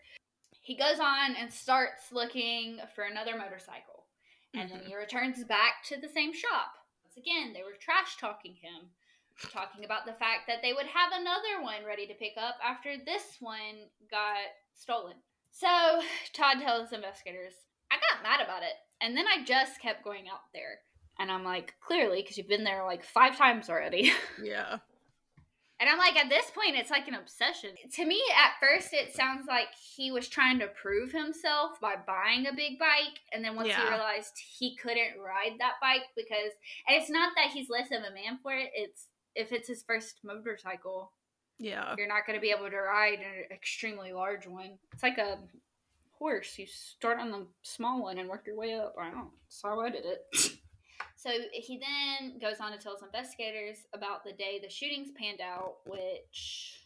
[0.61, 4.07] He goes on and starts looking for another motorcycle,
[4.53, 4.87] and then Mhm.
[4.87, 6.77] he returns back to the same shop.
[7.03, 8.91] Once again, they were trash talking him
[9.51, 12.97] talking about the fact that they would have another one ready to pick up after
[12.97, 14.37] this one got
[14.73, 15.21] stolen.
[15.51, 15.67] So
[16.33, 17.53] Todd tells investigators,
[17.91, 18.73] I got mad about it.
[19.01, 20.79] And then I just kept going out there.
[21.19, 24.11] And I'm like, clearly, because you've been there like five times already.
[24.43, 24.77] Yeah.
[25.79, 27.71] and I'm like, at this point, it's like an obsession.
[27.93, 32.47] To me, at first, it sounds like he was trying to prove himself by buying
[32.47, 33.19] a big bike.
[33.33, 36.51] And then once he realized he couldn't ride that bike because,
[36.87, 39.83] and it's not that he's less of a man for it, it's if it's his
[39.83, 41.11] first motorcycle,
[41.59, 41.93] Yeah.
[41.97, 44.77] you're not going to be able to ride an extremely large one.
[44.93, 45.39] It's like a
[46.17, 46.57] horse.
[46.57, 48.95] You start on the small one and work your way up.
[48.99, 49.31] I don't know.
[49.43, 50.51] That's how I did it.
[51.25, 55.41] so he then goes on to tell his investigators about the day the shootings panned
[55.41, 56.81] out, which.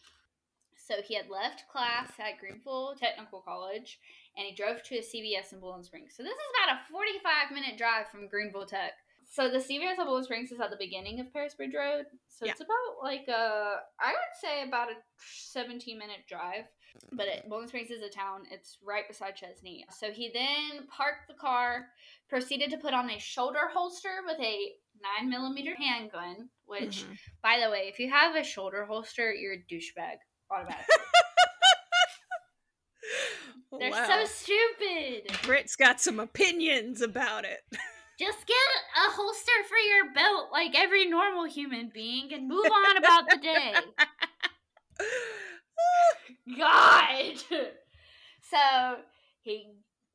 [0.88, 3.99] So he had left class at Greenville Technical College
[4.36, 6.13] and he drove to a CVS in Boiling Springs.
[6.17, 8.93] So this is about a 45 minute drive from Greenville Tech.
[9.30, 12.06] So the CVS at Boiling Springs is at the beginning of Parris Bridge Road.
[12.28, 12.54] So Yeah.
[12.54, 16.65] it's about like a, I would say about a 17 minute drive.
[17.12, 18.43] But it, Boiling Springs is a town.
[18.52, 19.86] It's right beside Chesnee.
[19.97, 21.88] So he then parked the car,
[22.30, 26.49] proceeded to put on a shoulder holster with a nine millimeter handgun.
[26.65, 27.13] Which, mm-hmm.
[27.41, 30.17] by the way, if you have a shoulder holster, you're a douchebag
[30.52, 30.86] automatically.
[33.80, 34.08] They're wow.
[34.08, 35.32] so stupid.
[35.43, 37.62] Britt's got some opinions about it.
[38.19, 38.58] Just get
[38.97, 43.38] a holster for your belt like every normal human being and move on about the
[43.38, 43.73] day.
[46.57, 47.35] God.
[48.41, 48.95] so
[49.41, 49.71] he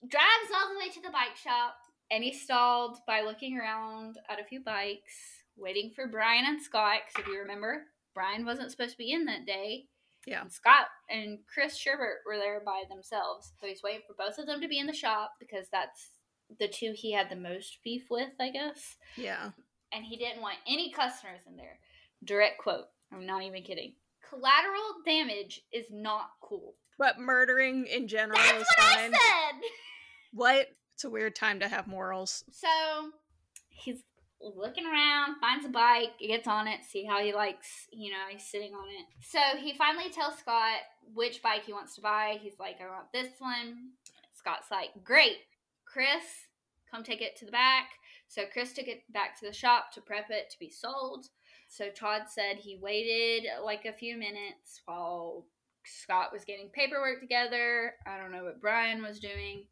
[0.09, 1.77] drives all the way to the bike shop
[2.11, 7.01] and he stalled by looking around at a few bikes, waiting for Brian and Scott.
[7.07, 9.87] Because if you remember, Brian wasn't supposed to be in that day.
[10.27, 10.43] Yeah.
[10.43, 13.53] And Scott and Chris Sherbert were there by themselves.
[13.61, 16.11] So he's waiting for both of them to be in the shop because that's
[16.59, 18.97] the two he had the most beef with, I guess.
[19.17, 19.51] Yeah.
[19.93, 21.79] And he didn't want any customers in there.
[22.25, 22.87] Direct quote.
[23.13, 23.95] I'm not even kidding.
[24.29, 26.75] Collateral damage is not cool.
[26.99, 29.15] But murdering in general That's is what fine.
[29.15, 29.61] I said.
[30.33, 30.69] What?
[30.95, 32.45] It's a weird time to have morals.
[32.53, 32.69] So
[33.69, 34.03] he's
[34.41, 38.45] looking around, finds a bike, gets on it, see how he likes, you know, he's
[38.45, 39.07] sitting on it.
[39.23, 40.79] So he finally tells Scott
[41.15, 42.39] which bike he wants to buy.
[42.41, 43.91] He's like, I want this one.
[44.35, 45.39] Scott's like, Great,
[45.87, 46.25] Chris,
[46.91, 47.87] come take it to the back.
[48.29, 51.27] So Chris took it back to the shop to prep it to be sold.
[51.77, 55.45] So Todd said he waited like a few minutes while
[55.85, 57.95] Scott was getting paperwork together.
[58.07, 59.65] I don't know what Brian was doing.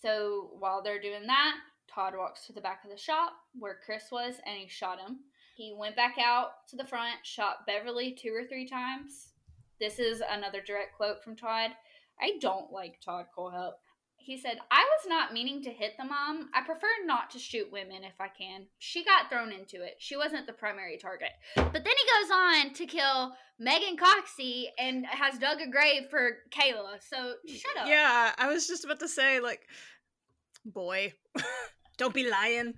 [0.00, 1.56] So while they're doing that,
[1.92, 5.18] Todd walks to the back of the shop where Chris was and he shot him.
[5.58, 9.34] He went back out to the front, shot Beverly two or three times.
[9.78, 11.72] This is another direct quote from Todd.
[12.18, 13.74] I don't like Todd Kohlhepp
[14.22, 16.50] he said, I was not meaning to hit the mom.
[16.54, 18.66] I prefer not to shoot women if I can.
[18.78, 19.96] She got thrown into it.
[19.98, 21.30] She wasn't the primary target.
[21.56, 26.38] But then he goes on to kill Megan Coxie and has dug a grave for
[26.54, 26.98] Kala.
[27.00, 27.88] So shut up.
[27.88, 29.62] Yeah, I was just about to say, like,
[30.64, 31.14] boy,
[31.96, 32.74] don't be lying.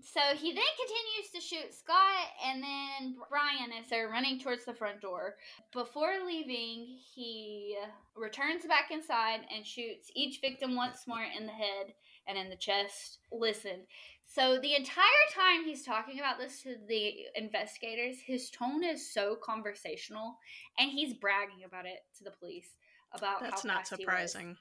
[0.00, 4.74] So he then continues to shoot Scott and then Brian as they're running towards the
[4.74, 5.36] front door.
[5.72, 7.76] Before leaving, he
[8.16, 11.92] returns back inside and shoots each victim once more in the head
[12.26, 13.18] and in the chest.
[13.30, 13.86] Listen.
[14.24, 19.36] So the entire time he's talking about this to the investigators, his tone is so
[19.44, 20.38] conversational
[20.78, 22.76] and he's bragging about it to the police
[23.12, 24.56] about That's not surprising.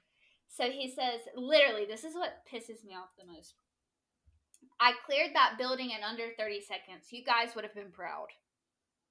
[0.50, 3.56] So he says, literally, this is what pisses me off the most.
[4.82, 7.06] I cleared that building in under 30 seconds.
[7.12, 8.28] You guys would have been proud.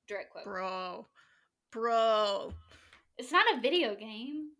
[0.08, 0.44] Direct quote.
[0.44, 1.06] Bro.
[1.70, 2.52] Bro.
[3.16, 4.50] It's not a video game.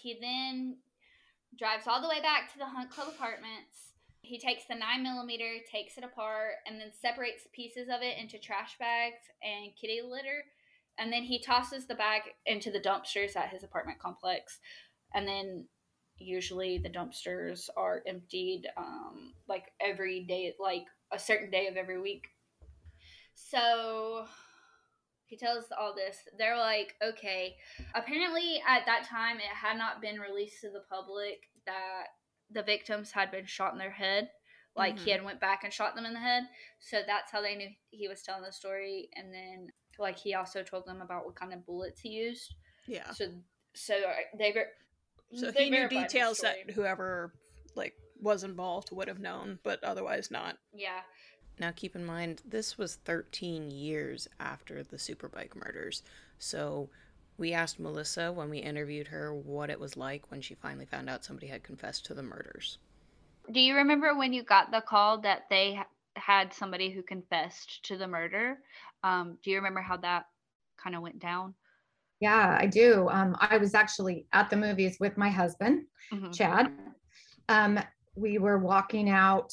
[0.00, 0.78] He then
[1.56, 3.92] drives all the way back to the Hunt Club apartments.
[4.22, 8.76] He takes the 9mm, takes it apart, and then separates pieces of it into trash
[8.80, 10.44] bags and kitty litter.
[10.98, 14.58] And then he tosses the bag into the dumpsters at his apartment complex.
[15.14, 15.66] And then
[16.18, 22.00] usually the dumpsters are emptied um, like every day, like a certain day of every
[22.00, 22.26] week.
[23.34, 24.26] So
[25.26, 26.16] he tells all this.
[26.38, 27.56] They're like, okay.
[27.94, 32.06] Apparently, at that time, it had not been released to the public that
[32.50, 34.30] the victims had been shot in their head.
[34.76, 35.04] Like mm-hmm.
[35.04, 36.44] he had went back and shot them in the head.
[36.80, 39.08] So that's how they knew he was telling the story.
[39.16, 42.54] And then, like, he also told them about what kind of bullets he used.
[42.86, 43.10] Yeah.
[43.12, 43.26] So,
[43.74, 44.00] so
[44.38, 44.52] they
[45.34, 47.32] so he knew details that whoever
[47.74, 50.56] like was involved would have known, but otherwise not.
[50.72, 51.00] Yeah.
[51.58, 56.02] Now keep in mind this was 13 years after the Superbike murders.
[56.38, 56.88] So
[57.36, 61.08] we asked Melissa when we interviewed her what it was like when she finally found
[61.08, 62.78] out somebody had confessed to the murders.
[63.50, 65.80] Do you remember when you got the call that they
[66.16, 68.58] had somebody who confessed to the murder?
[69.02, 70.26] Um, do you remember how that
[70.76, 71.54] kind of went down?
[72.20, 73.08] Yeah, I do.
[73.10, 76.32] Um, I was actually at the movies with my husband, mm-hmm.
[76.32, 76.72] Chad.
[77.48, 77.78] Um,
[78.16, 79.52] we were walking out,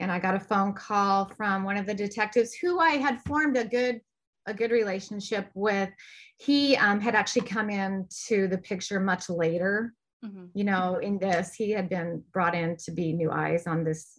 [0.00, 3.56] and I got a phone call from one of the detectives who I had formed
[3.56, 4.00] a good
[4.46, 5.90] a good relationship with.
[6.38, 9.92] He um, had actually come into the picture much later.
[10.24, 10.46] Mm-hmm.
[10.54, 14.18] You know, in this, he had been brought in to be new eyes on this,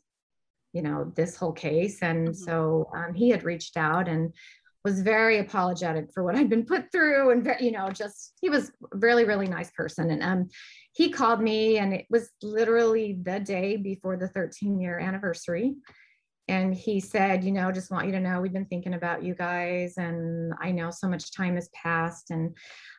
[0.74, 2.44] you know, this whole case, and mm-hmm.
[2.44, 4.34] so um, he had reached out and
[4.84, 8.72] was very apologetic for what I'd been put through and you know just he was
[8.92, 10.10] really really nice person.
[10.12, 10.50] And um
[10.94, 15.76] he called me and it was literally the day before the 13 year anniversary.
[16.48, 19.36] And he said you know just want you to know we've been thinking about you
[19.36, 22.32] guys and I know so much time has passed.
[22.32, 22.56] And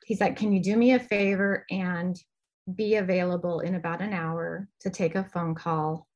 [0.07, 2.17] he's like can you do me a favor and
[2.77, 6.07] be available in about an hour to take a phone call?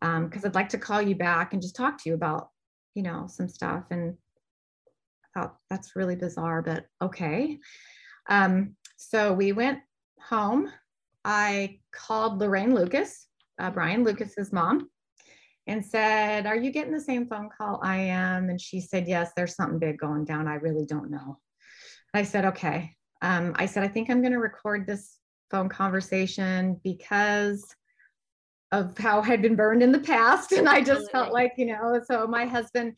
[0.00, 0.24] Because mm-hmm.
[0.24, 2.48] um, I'd like to call you back and just talk to you about
[2.94, 3.84] you know some stuff.
[3.90, 4.16] And
[5.36, 7.58] thought that's really bizarre, but okay.
[8.28, 9.80] Um, so we went
[10.20, 10.72] home,
[11.24, 13.26] I called Lorraine Lucas,
[13.60, 14.88] uh, Brian Lucas's mom,
[15.66, 18.48] and said, Are you getting the same phone call I am?
[18.48, 20.48] And she said, Yes, there's something big going down.
[20.48, 21.38] I really don't know.
[22.14, 22.92] I said, Okay.
[23.22, 25.18] Um, I said, I think I'm going to record this
[25.50, 27.64] phone conversation because
[28.72, 30.52] of how I had been burned in the past.
[30.52, 32.94] And I just felt like, you know, so my husband,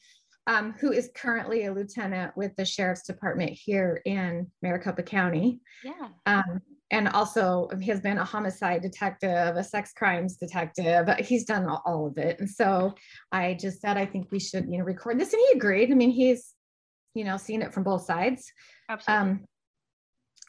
[0.48, 5.60] um, who is currently a lieutenant with the sheriff's department here in Maricopa County.
[5.84, 6.08] Yeah.
[6.24, 11.06] Um, and also he has been a homicide detective, a sex crimes detective.
[11.18, 12.40] He's done all of it.
[12.40, 12.94] And so
[13.30, 15.34] I just said, I think we should, you know, record this.
[15.34, 15.92] And he agreed.
[15.92, 16.54] I mean, he's,
[17.14, 18.50] you know, seen it from both sides.
[18.88, 19.30] Absolutely.
[19.30, 19.44] Um,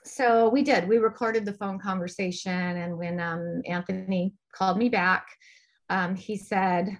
[0.05, 0.87] so we did.
[0.87, 2.53] We recorded the phone conversation.
[2.53, 5.27] And when um, Anthony called me back,
[5.89, 6.97] um, he said,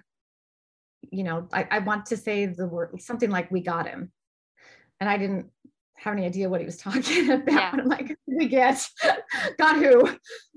[1.10, 4.12] you know, I, I want to say the word something like, we got him.
[5.00, 5.46] And I didn't
[5.96, 7.52] have any idea what he was talking about.
[7.52, 7.70] Yeah.
[7.72, 8.86] I'm like, we get
[9.58, 10.10] got who,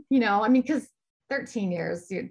[0.10, 0.88] you know, I mean, because
[1.30, 2.30] 13 years, you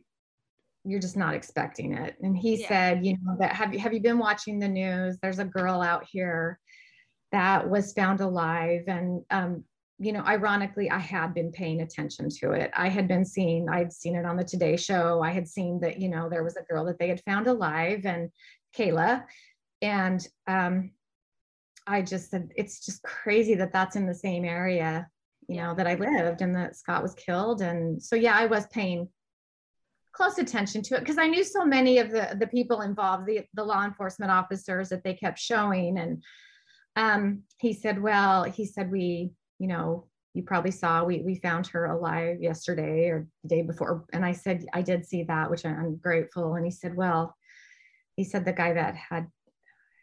[0.85, 2.17] you're just not expecting it.
[2.23, 2.69] And he yeah.
[2.69, 5.17] said, you know, that have you have you been watching the news?
[5.23, 6.59] There's a girl out here
[7.31, 8.83] that was found alive.
[8.89, 9.65] And um,
[10.03, 12.73] you know, ironically, I had been paying attention to it.
[12.77, 15.23] I had been seeing, I'd seen it on the Today Show.
[15.23, 18.05] I had seen that, you know, there was a girl that they had found alive
[18.05, 18.29] and
[18.77, 19.25] Kala.
[19.81, 20.91] And um,
[21.87, 25.07] I just said, it's just crazy that that's in the same area,
[25.47, 25.69] you yeah.
[25.69, 27.63] know, that I lived and that Scott was killed.
[27.63, 29.09] And so, yeah, I was paying
[30.11, 33.43] close attention to it because I knew so many of the, the people involved, the,
[33.55, 35.97] the law enforcement officers that they kept showing.
[35.97, 36.25] And
[36.97, 39.31] um, he said, well, he said, we,
[39.63, 44.05] you know, you probably saw we, we found her alive yesterday or the day before.
[44.13, 46.57] And I said, I did see that, which I'm grateful.
[46.57, 47.37] And he said, well,
[48.17, 49.29] he said the guy that had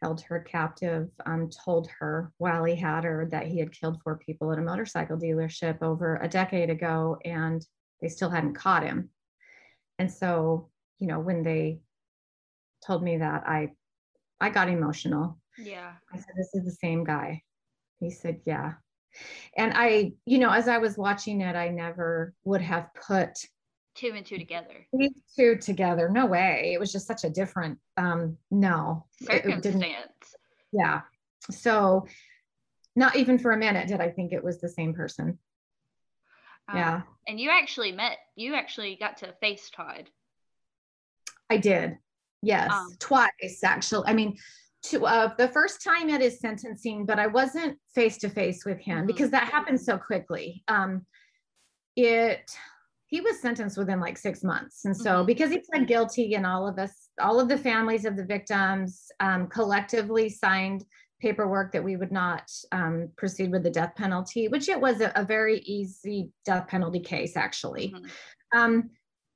[0.01, 4.18] held her captive, um, told her while he had her that he had killed four
[4.26, 7.68] people at a motorcycle dealership over a decade ago and
[8.01, 9.10] they still hadn't caught him.
[9.97, 11.82] And so, you know, when they
[12.88, 13.72] told me that, I
[14.39, 15.38] I got emotional.
[15.57, 15.91] Yeah.
[16.14, 17.41] I said, This is the same guy.
[17.99, 18.76] He said, Yeah.
[19.57, 23.38] And I, you know, as I was watching it, I never would have put
[23.95, 24.88] two and two together.
[25.38, 26.10] Two together.
[26.10, 26.72] No way.
[26.74, 29.05] It was just such a different um no.
[29.22, 30.36] Circumstance.
[30.72, 31.01] yeah.
[31.51, 32.07] So
[32.95, 35.38] not even for a minute did I think it was the same person.
[36.68, 37.01] Um, yeah.
[37.28, 40.10] And you actually met you actually got to face Todd.
[41.49, 41.97] I did.
[42.41, 42.72] Yes.
[42.72, 44.07] Um, twice actually.
[44.07, 44.38] I mean
[44.82, 48.80] to uh, the first time at his sentencing, but I wasn't face to face with
[48.80, 49.07] him mm-hmm.
[49.07, 50.63] because that happened so quickly.
[50.67, 51.05] Um,
[51.95, 52.49] it
[53.07, 54.86] he was sentenced within like six months.
[54.86, 55.25] And so, mm-hmm.
[55.25, 59.07] because he pled guilty, and all of us, all of the families of the victims
[59.19, 60.86] um, collectively signed
[61.19, 65.11] paperwork that we would not um, proceed with the death penalty, which it was a,
[65.15, 67.93] a very easy death penalty case, actually.
[67.93, 68.59] Mm-hmm.
[68.59, 68.89] Um,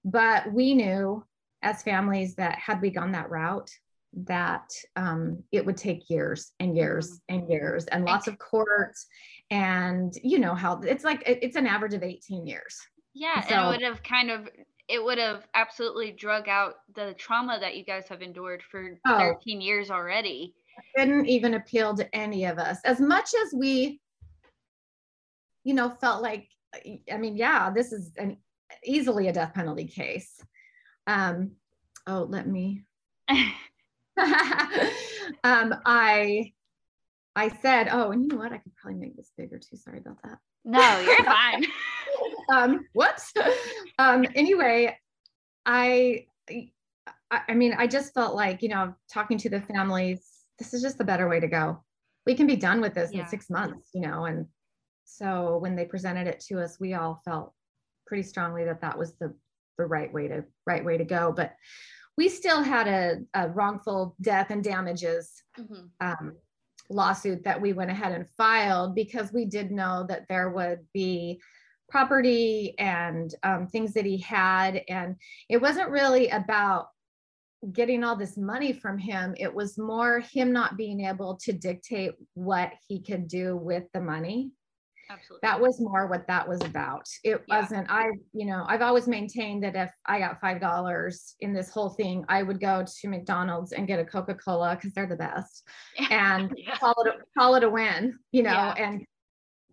[0.06, 1.26] but we knew
[1.64, 3.72] as families that had we gone that route,
[4.16, 7.36] that um, it would take years and years mm-hmm.
[7.36, 9.08] and years and lots of courts
[9.52, 12.80] and you know how it's like it's an average of 18 years
[13.14, 14.50] yeah, so, and it would have kind of
[14.90, 19.18] it would have absolutely drug out the trauma that you guys have endured for oh,
[19.18, 20.54] 13 years already.
[20.98, 22.80] Didn't even appeal to any of us.
[22.84, 24.02] As much as we,
[25.64, 26.50] you know, felt like,
[27.12, 28.38] I mean, yeah, this is an
[28.84, 30.42] easily a death penalty case.
[31.08, 31.52] Um,
[32.06, 32.84] oh, let me.
[35.44, 36.54] um, I
[37.36, 38.54] I said, oh, and you know what?
[38.54, 39.78] I could probably make this bigger too.
[39.78, 40.38] Sorry about that.
[40.66, 41.66] No, you're fine.
[42.54, 43.34] um, whoops.
[43.98, 44.96] Um, anyway,
[45.66, 46.26] I,
[47.32, 50.22] I mean, I just felt like, you know, talking to the families,
[50.60, 51.84] this is just the better way to go.
[52.26, 53.22] We can be done with this yeah.
[53.22, 54.46] in six months, you know, and
[55.06, 57.54] so when they presented it to us, we all felt
[58.06, 59.34] pretty strongly that that was the
[59.78, 61.34] the right way to right way to go.
[61.36, 61.54] But
[62.18, 65.86] we still had a, a wrongful death and damages mm-hmm.
[66.02, 66.36] um,
[66.90, 71.42] lawsuit that we went ahead and filed because we did know that there would be
[71.90, 74.82] property and um, things that he had.
[74.90, 75.16] And
[75.50, 76.88] it wasn't really about
[77.72, 79.34] getting all this money from him.
[79.38, 84.02] It was more him not being able to dictate what he could do with the
[84.02, 84.52] money.
[85.14, 85.40] Absolutely.
[85.44, 87.08] That was more what that was about.
[87.24, 87.62] It yeah.
[87.62, 91.90] wasn't, I, you know, I've always maintained that if I got $5 in this whole
[91.90, 95.68] thing, I would go to McDonald's and get a Coca Cola because they're the best
[96.10, 96.76] and yeah.
[96.78, 98.74] call, it a, call it a win, you know, yeah.
[98.78, 99.06] and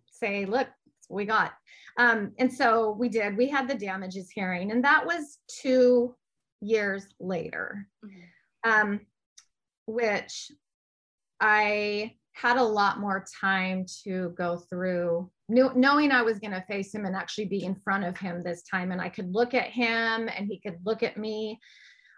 [0.05, 0.67] say, look,
[1.09, 1.53] we got.
[1.97, 6.15] Um, and so we did, we had the damages hearing, and that was two
[6.61, 8.69] years later, mm-hmm.
[8.71, 8.99] um,
[9.87, 10.51] which
[11.39, 16.65] I had a lot more time to go through knew, knowing I was going to
[16.67, 19.53] face him and actually be in front of him this time, and I could look
[19.53, 21.59] at him and he could look at me.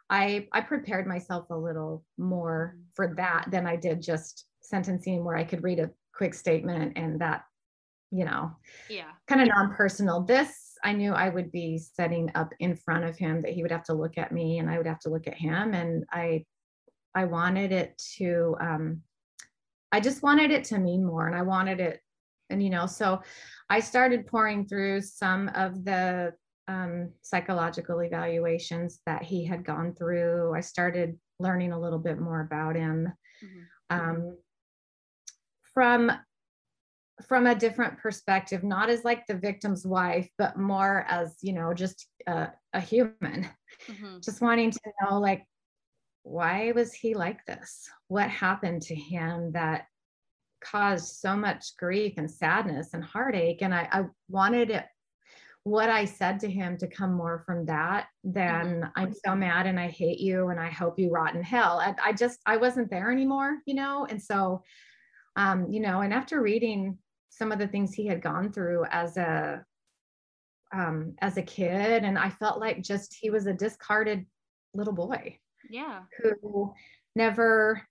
[0.09, 5.35] I I prepared myself a little more for that than I did just sentencing where
[5.35, 7.43] I could read a quick statement and that,
[8.11, 8.51] you know,
[8.89, 9.11] Yeah.
[9.27, 10.23] kind of non-personal.
[10.23, 13.71] This I knew I would be setting up in front of him that he would
[13.71, 15.73] have to look at me and I would have to look at him.
[15.73, 16.45] And I
[17.15, 19.01] I wanted it to um
[19.93, 22.01] I just wanted it to mean more and I wanted it
[22.49, 23.21] and you know so
[23.69, 26.33] I started pouring through some of the
[26.67, 30.53] um, psychological evaluations that he had gone through.
[30.55, 33.13] I started learning a little bit more about him
[33.43, 33.65] Mhm.
[33.89, 34.37] um,
[35.73, 36.11] from
[37.27, 41.71] from a different perspective, not as like the victim's wife, but more as you know,
[41.73, 43.47] just a, a human,
[43.87, 44.23] Mhm.
[44.23, 45.45] just wanting to know like
[46.23, 47.89] why was he like this?
[48.07, 49.85] What happened to him that
[50.61, 53.61] caused so much grief and sadness and heartache?
[53.61, 54.85] And I, I wanted it
[55.65, 59.79] what I said to him to come more from that than I'm so mad and
[59.79, 61.79] I hate you and I hope you rot in hell.
[61.79, 64.63] I, I just I wasn't there anymore, you know, and so
[65.35, 66.97] um, you know, and after reading
[67.29, 69.63] some of the things he had gone through as a
[70.73, 74.25] um as a kid, and I felt like just he was a discarded
[74.73, 75.39] little boy
[75.69, 76.03] Yeah.
[76.21, 76.73] who
[77.15, 77.81] never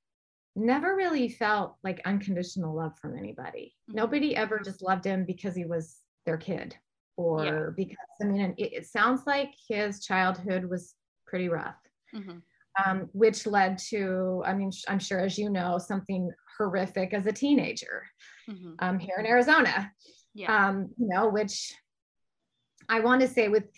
[0.54, 3.74] never really felt like unconditional love from anybody.
[3.90, 3.94] Mhm.
[3.94, 6.76] Nobody ever just loved him because he was their kid
[7.16, 10.94] or because I mean it, it sounds like his childhood was
[11.26, 11.76] pretty rough.
[12.14, 12.42] Mhm.
[12.84, 17.32] Um, which led to, I mean, I'm sure as you know, something horrific as a
[17.32, 18.04] teenager
[18.48, 18.76] Mhm.
[18.80, 19.90] um, here in Arizona
[20.34, 20.68] Yeah.
[20.68, 21.74] um, you know, which
[22.88, 23.70] I want to say with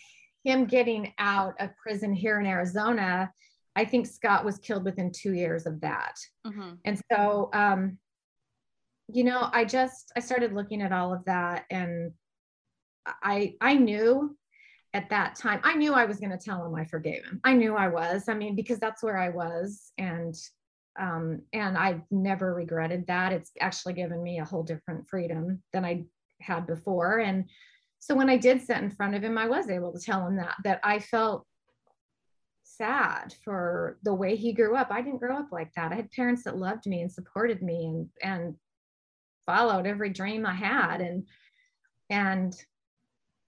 [0.43, 3.31] him getting out of prison here in Arizona,
[3.75, 6.17] I think Scott was killed within two years of that.
[6.45, 6.79] Mhm.
[6.85, 7.97] And so, um,
[9.07, 12.13] you know, I just I started looking at all of that, and
[13.05, 14.35] I I knew
[14.93, 17.41] at that time I knew I was going to tell him I forgave him.
[17.43, 18.29] I knew I was.
[18.29, 20.33] I mean, because that's where I was, and
[20.97, 23.33] um, and I've never regretted that.
[23.33, 26.05] It's actually given me a whole different freedom than I
[26.39, 27.19] had before.
[27.19, 27.49] And
[27.99, 30.37] so when I did sit in front of him, I was able to tell him
[30.37, 31.45] that that I felt
[32.77, 34.87] sad for the way he grew up.
[34.91, 35.91] I didn't grow up like that.
[35.91, 38.55] I had parents that loved me and supported me and and
[39.45, 41.27] followed every dream I had and
[42.09, 42.55] and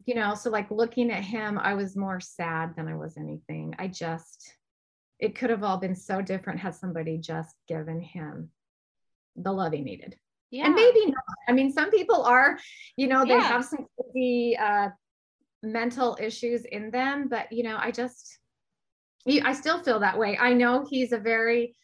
[0.05, 3.75] you know, so like looking at him, I was more sad than I was anything.
[3.77, 4.53] I just
[5.19, 8.49] it could have all been so different had somebody just given him
[9.35, 10.15] the love he needed
[10.51, 10.65] Yeah.
[10.67, 11.23] and maybe not.
[11.49, 12.57] I mean, some people are,
[12.95, 13.47] you know, they Yeah.
[13.47, 14.89] have some crazy uh,
[15.63, 18.37] mental issues in them, but you know, I just,
[19.27, 20.37] I still feel that way.
[20.37, 21.75] I know he's a very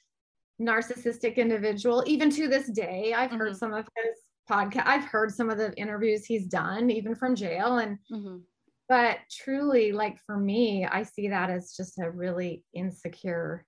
[0.62, 3.14] narcissistic individual, even to this day.
[3.14, 3.58] I've heard Mhm.
[3.58, 4.18] some of his
[4.50, 4.86] podcast.
[4.86, 8.44] I've heard some of the interviews he's done, even from jail, and Mhm.
[8.88, 13.66] but truly, like for me, I see that as just a really insecure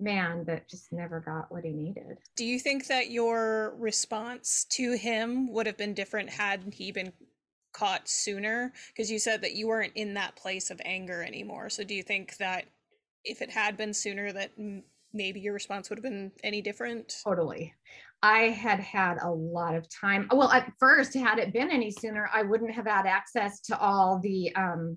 [0.00, 2.18] man that just never got what he needed.
[2.36, 7.12] Do you think that your response to him would have been different had he been
[7.72, 8.72] caught sooner?
[8.88, 11.70] Because you said that you weren't in that place of anger anymore.
[11.70, 12.66] So do you think that
[13.24, 17.14] if it had been sooner, that m- maybe your response would have been any different?
[17.24, 17.74] Totally.
[18.22, 20.28] I had had a lot of time.
[20.32, 24.18] Well, at first, had it been any sooner, I wouldn't have had access to all
[24.22, 24.96] the um,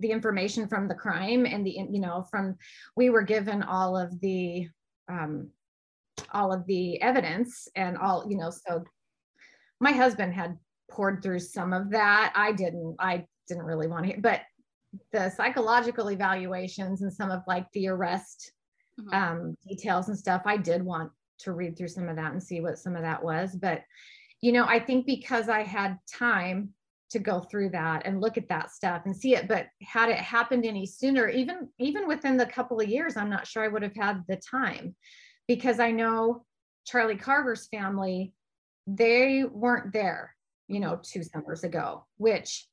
[0.00, 2.56] the information from the crime and the you know from
[2.96, 4.68] we were given all of the
[5.08, 5.50] um,
[6.32, 8.50] all of the evidence and all you know.
[8.50, 8.84] So
[9.80, 10.58] my husband had
[10.90, 12.32] poured through some of that.
[12.34, 12.96] I didn't.
[12.98, 14.42] I didn't really want to but
[15.12, 18.52] the psychological evaluations and some of like the arrest
[18.98, 19.14] Mhm.
[19.14, 20.42] um, details and stuff.
[20.44, 23.22] I did want to read through some of that and see what some of that
[23.22, 23.54] was.
[23.54, 23.84] But,
[24.40, 26.74] you know, I think because I had time
[27.10, 30.18] to go through that and look at that stuff and see it, but had it
[30.18, 33.82] happened any sooner, even even within the couple of years, I'm not sure I would
[33.82, 34.94] have had the time
[35.46, 36.44] because I know
[36.84, 38.34] Charlie Carver's family,
[38.86, 40.34] they weren't there,
[40.66, 42.66] you know, two summers ago, which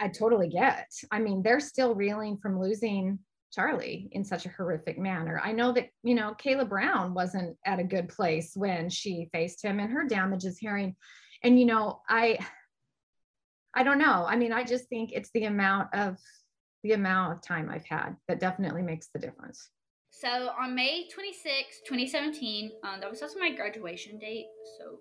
[0.00, 0.90] I totally get.
[1.12, 3.18] I mean, they're still reeling from losing
[3.52, 5.40] Charlie in such a horrific manner.
[5.44, 9.62] I know that, you know, Kala Brown wasn't at a good place when she faced
[9.62, 10.96] him and her damages hearing.
[11.42, 12.38] And, you know, I,
[13.74, 14.24] I don't know.
[14.26, 16.16] I mean, I just think it's the amount of,
[16.82, 19.68] the amount of time I've had that definitely makes the difference.
[20.12, 24.46] So on May 26, 2017, um, that was also my graduation date.
[24.78, 24.96] So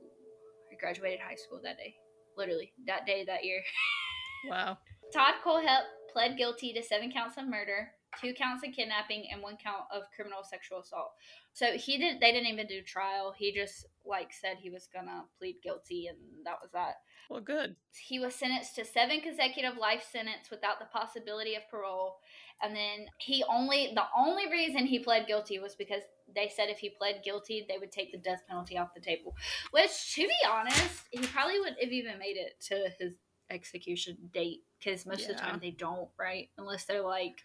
[0.71, 1.95] I graduated high school that day.
[2.37, 3.61] Literally, that day, that year.
[4.47, 4.77] Wow.
[5.13, 7.91] Todd Kohlhepp pled guilty to seven counts of murder.
[8.19, 11.11] two counts of kidnapping and one count of criminal sexual assault.
[11.53, 12.19] So he did.
[12.19, 13.33] They didn't even do trial.
[13.37, 16.95] He just like said he was gonna plead guilty, and that was that.
[17.29, 17.75] Well, good.
[18.07, 22.17] He was sentenced to seven consecutive life sentence without the possibility of parole,
[22.63, 26.01] and then he only the only reason he pled guilty was because
[26.33, 29.35] they said if he pled guilty, they would take the death penalty off the table.
[29.71, 33.13] Which, to be honest, he probably would have even made it to his
[33.49, 35.31] execution date because most yeah.
[35.31, 36.49] of the time they don't, right?
[36.57, 37.43] Unless they're like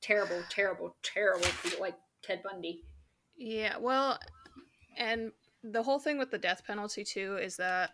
[0.00, 2.82] terrible, terrible, terrible people like Ted Bundy.
[3.36, 4.18] Yeah, well,
[4.96, 7.90] and the whole thing with the death penalty too is that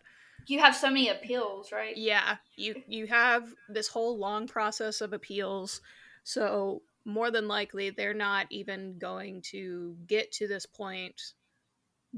[0.47, 1.97] you have so many appeals, right?
[1.97, 5.81] Yeah, you you have this whole long process of appeals.
[6.25, 11.33] So more than likely they're not even going to get to this point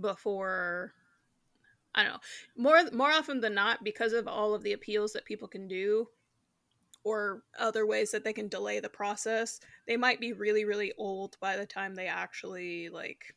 [0.01, 0.93] before
[1.95, 2.21] I don't know.
[2.57, 6.09] More more often than not because of all of the appeals that people can do
[7.05, 11.37] or other ways that they can delay the process, they might be really really old
[11.41, 13.35] by the time they actually like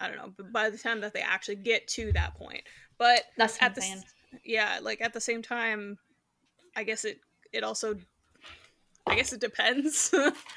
[0.00, 2.62] I don't know, but by the time that they actually get to that point.
[2.98, 4.02] But that's at the
[4.44, 5.98] yeah, like at the same time,
[6.76, 7.20] I guess it
[7.52, 7.96] it also
[9.06, 10.14] I guess it depends.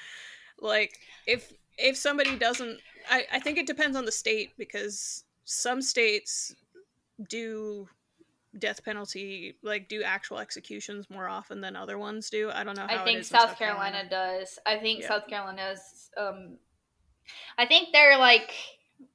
[0.60, 2.80] like if if somebody doesn't
[3.10, 6.56] I, I think it depends on the state because some states
[7.30, 7.88] do
[8.58, 12.50] death penalty like do actual executions more often than other ones do.
[12.52, 14.60] I don't know I think South, South Carolina, Carolina, does.
[14.66, 15.08] I think yeah.
[15.08, 16.58] South Carolina is um
[17.58, 18.52] I think they're like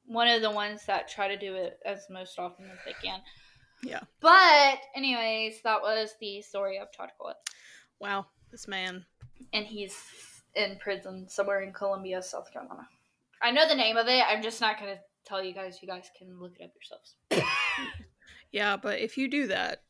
[0.07, 3.21] one of the ones that try to do it as most often as they can.
[3.83, 4.01] Yeah.
[4.21, 7.35] But anyways, that was the story of Todd Kohlhepp.
[7.99, 9.07] Wow, this man.
[9.53, 9.97] And he's
[10.55, 12.89] in prison somewhere in Columbia, South Carolina.
[13.43, 14.23] I know the name of it.
[14.27, 14.99] I'm just not to
[15.31, 15.79] tell you guys.
[15.81, 17.17] You guys can look it up yourselves.
[18.53, 19.83] yeah, but if you do that,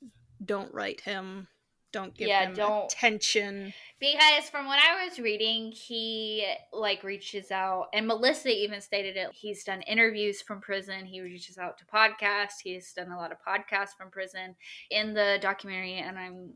[0.44, 1.48] don't write him
[1.92, 3.72] don't give yeah, him don't, attention.
[3.98, 9.30] Because from what I was reading, he like reaches out, and Melissa even stated it.
[9.32, 11.04] He's done interviews from prison.
[11.04, 12.60] He reaches out to podcasts.
[12.62, 14.54] He's done a lot of podcasts from prison
[14.90, 16.54] in the documentary, and I'm.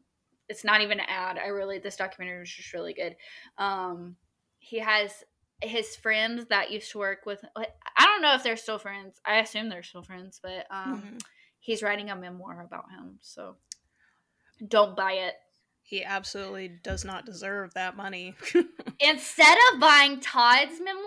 [0.49, 1.39] It's not even an ad.
[1.39, 3.17] I really this documentary was just really good.
[3.57, 4.17] Um,
[4.59, 5.25] he has
[5.69, 7.45] his friends that used to work with.
[7.57, 9.21] I don't know if they're still friends.
[9.25, 11.17] I assume they're still friends, but um, mm-hmm.
[11.59, 13.19] he's writing a memoir about him.
[13.21, 13.57] So
[14.67, 15.35] don't buy it.
[15.87, 18.35] He absolutely does not deserve that money.
[19.01, 21.05] Instead of buying Todd's memoir,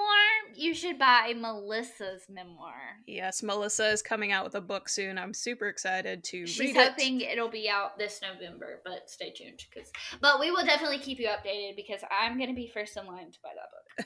[0.55, 2.75] you should buy Melissa's memoir.
[3.07, 5.17] Yes, Melissa is coming out with a book soon.
[5.17, 9.65] I'm super excited to She's read hoping it'll be out this November, but stay tuned
[9.73, 13.07] because but we will definitely keep you updated because I'm going to be first in
[13.07, 13.49] line to buy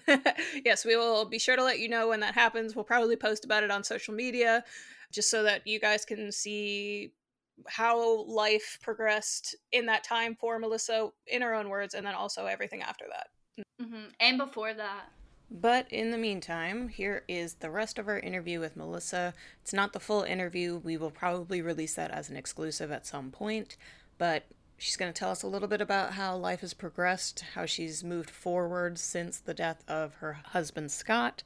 [0.08, 0.36] that book.
[0.66, 2.78] yes, we will be sure to let you know when that happens.
[2.78, 4.64] We'll probably post about it on social media
[5.12, 7.12] just so that you guys can see
[7.68, 12.46] how life progressed in that time for Melissa in her own words, and then also
[12.46, 13.66] everything after that.
[13.82, 14.06] Mm-hmm.
[14.20, 15.12] And before that.
[15.50, 19.34] But in the meantime, here is the rest of our interview with Melissa.
[19.62, 20.78] It's not the full interview.
[20.78, 23.76] We will probably release that as an exclusive at some point,
[24.18, 24.46] but
[24.78, 28.02] she's going to tell us a little bit about how life has progressed, how she's
[28.02, 31.44] moved forward since the death of her husband, Scott,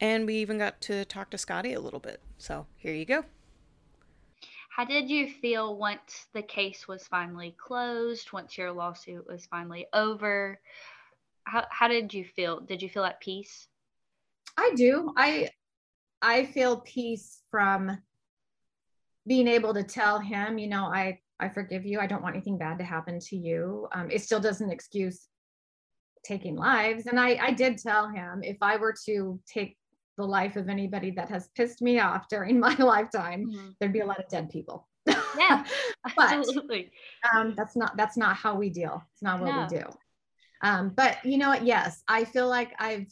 [0.00, 2.20] and we even got to talk to Scotty a little bit.
[2.38, 3.26] So here you go.
[4.74, 9.86] How did you feel once the case was finally closed, once your lawsuit was finally
[9.92, 10.58] over?
[11.44, 12.60] How, how did you feel?
[12.60, 13.68] Did you feel at peace?
[14.56, 15.12] I do.
[15.14, 15.50] I
[16.22, 17.98] I feel peace from
[19.26, 22.00] being able to tell him, you know, I I forgive you.
[22.00, 23.88] I don't want anything bad to happen to you.
[23.92, 25.28] Um, it still doesn't excuse
[26.24, 27.06] taking lives.
[27.06, 29.76] And I I did tell him if I were to take
[30.16, 33.68] the life of anybody that has pissed me off during my lifetime, mm-hmm.
[33.78, 34.88] there'd be a lot of dead people.
[35.38, 35.64] Yeah,
[36.18, 36.90] absolutely.
[37.34, 39.02] um, that's not that's not how we deal.
[39.12, 39.62] It's not what no.
[39.62, 39.86] we do.
[40.62, 41.64] Um, but you know what?
[41.64, 43.06] Yes, I feel like I've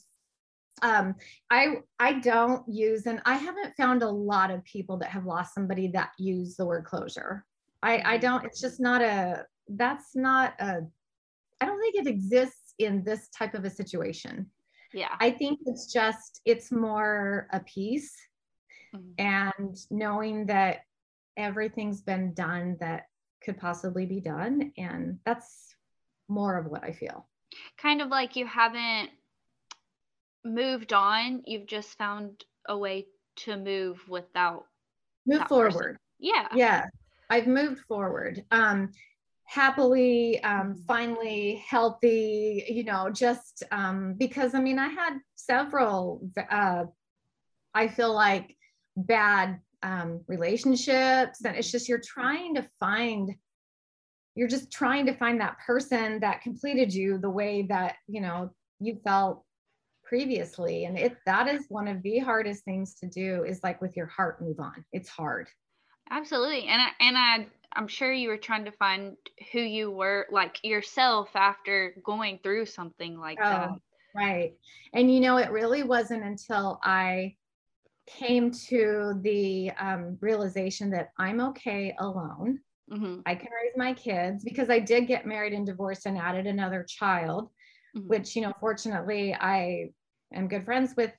[0.83, 1.15] um
[1.51, 5.55] i i don't use and i haven't found a lot of people that have lost
[5.55, 7.45] somebody that use the word closure
[7.83, 8.21] i i mm-hmm.
[8.21, 10.81] don't it's just not a that's not a
[11.61, 14.47] i don't think it exists in this type of a situation
[14.93, 15.17] yeah.
[15.21, 18.15] I think it's just it's more a peace
[18.95, 19.13] mm-hmm.
[19.19, 20.81] and knowing that
[21.37, 23.05] everything's been done that
[23.43, 25.75] could possibly be done and that's
[26.29, 27.27] more of what i feel.
[27.79, 29.11] Kind of like you haven't
[30.45, 34.65] moved on you've just found a way to move without
[35.27, 35.73] move forward.
[35.73, 35.97] person.
[36.19, 36.49] yeah.
[36.55, 36.85] Yeah
[37.29, 38.45] i've moved forward.
[38.51, 38.91] Um
[39.51, 46.85] happily um, finally healthy you know just um, because i mean i had several uh,
[47.75, 48.57] i feel like
[48.97, 53.35] bad um, relationships and it's just you're trying to find
[54.37, 58.51] you're just trying to find that person that completed you the way that you know
[58.79, 59.45] you felt
[60.11, 60.87] previously.
[60.87, 64.07] And it that is one of the hardest things to do is like with your
[64.07, 64.85] heart move on.
[64.93, 65.49] It's hard
[66.11, 69.17] absolutely and I, and i i'm sure you were trying to find
[69.53, 73.71] who you were like yourself after going through something like oh, that
[74.15, 74.53] right
[74.93, 77.35] and you know it really wasn't until i
[78.07, 82.59] came to the um, realization that i'm okay alone
[82.91, 83.21] mm-hmm.
[83.27, 86.85] i can raise my kids because i did get married and divorced and added another
[86.89, 87.51] child
[87.97, 88.09] mm-hmm.
[88.09, 89.89] which you know fortunately i
[90.35, 91.13] am good friends with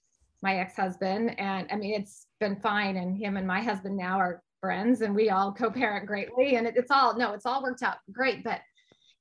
[0.44, 4.42] my ex-husband and i mean it's been fine and him and my husband now are
[4.62, 7.98] friends and we all co-parent greatly and it, it's all no it's all worked out
[8.12, 8.62] great but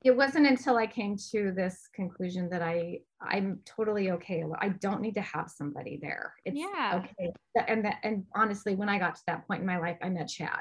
[0.04, 4.42] it wasn't until i came to this conclusion that i i'm totally okay.
[4.60, 6.32] I don't need to have somebody there.
[6.46, 7.02] It's yeah.
[7.04, 7.32] okay.
[7.68, 10.28] And that, and honestly when i got to that point in my life i met
[10.28, 10.60] chad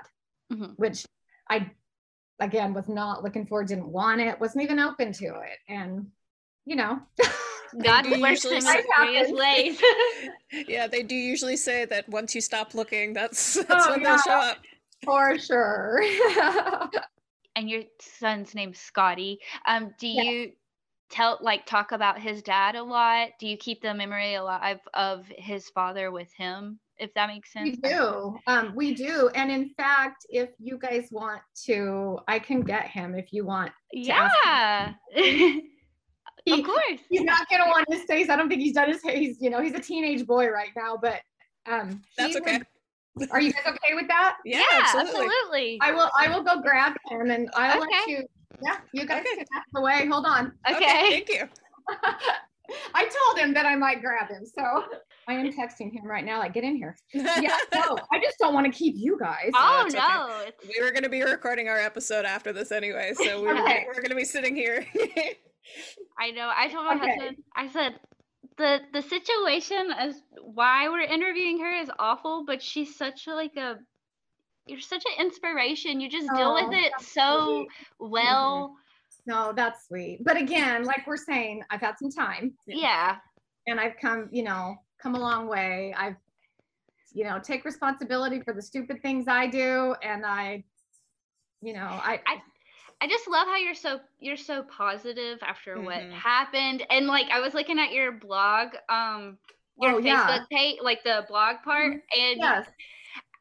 [0.51, 0.71] mm-hmm.
[0.75, 1.05] which
[1.49, 1.71] i
[2.39, 5.59] again was not looking for didn't want it wasn't even open to it.
[5.67, 6.07] And
[6.65, 6.99] you know
[7.83, 9.81] God works in mysterious ways.
[10.67, 14.07] yeah, they do usually say that once you stop looking, that's that's oh, when yeah,
[14.15, 14.57] they'll show up.
[15.03, 16.03] For sure.
[17.55, 19.39] and your son's name's Scotty.
[19.65, 20.25] Um, do yes.
[20.25, 20.51] you
[21.09, 23.29] tell like talk about his dad a lot?
[23.39, 26.79] Do you keep the memory alive of his father with him?
[26.97, 27.77] If that makes sense.
[27.81, 28.37] We do.
[28.45, 29.29] Um, we do.
[29.33, 33.71] And in fact, if you guys want to, I can get him if you want.
[33.93, 34.93] yeah.
[36.55, 36.99] He, of course.
[37.09, 38.29] He's not gonna want his face.
[38.29, 40.97] I don't think he's done his He's, you know, he's a teenage boy right now,
[41.01, 41.21] but
[41.65, 42.59] um that's okay.
[43.15, 44.37] Would, are you guys okay with that?
[44.45, 45.25] Yeah, yeah absolutely.
[45.25, 45.79] absolutely.
[45.81, 47.91] I will I will go grab him and I'll okay.
[47.91, 48.23] let you
[48.63, 49.35] yeah, you guys okay.
[49.35, 50.07] can ask away.
[50.07, 50.53] Hold on.
[50.69, 50.75] Okay.
[50.77, 51.49] okay thank you.
[52.93, 54.45] I told him that I might grab him.
[54.45, 54.85] So
[55.27, 56.95] I am texting him right now, like, get in here.
[57.13, 59.51] Yeah, no, I just don't want to keep you guys.
[59.53, 60.41] Oh, no.
[60.47, 60.51] Okay.
[60.67, 63.13] We were going to be recording our episode after this anyway.
[63.15, 63.85] So we okay.
[63.87, 64.85] we're going to be sitting here.
[66.19, 66.51] I know.
[66.55, 67.07] I told my okay.
[67.07, 67.99] husband, I said,
[68.57, 73.55] the the situation as why we're interviewing her is awful, but she's such a, like
[73.55, 73.77] a
[74.69, 75.99] you're such an inspiration.
[75.99, 77.67] You just oh, deal with oh, it so sweet.
[77.99, 78.67] well.
[78.67, 78.75] Mm-hmm.
[79.25, 80.23] No, that's sweet.
[80.23, 82.53] But again, like we're saying, I've had some time.
[82.65, 83.17] Yeah.
[83.67, 85.93] And I've come, you know, come a long way.
[85.95, 86.15] I've,
[87.13, 89.95] you know, take responsibility for the stupid things I do.
[90.01, 90.63] And I,
[91.61, 92.41] you know, I, I
[93.01, 95.85] I just love how you're so you're so positive after mm-hmm.
[95.85, 96.85] what happened.
[96.89, 99.37] And like I was looking at your blog, um
[99.79, 100.45] your oh, Facebook yeah.
[100.51, 101.93] page, like the blog part.
[101.93, 102.21] Mm-hmm.
[102.21, 102.67] And yes.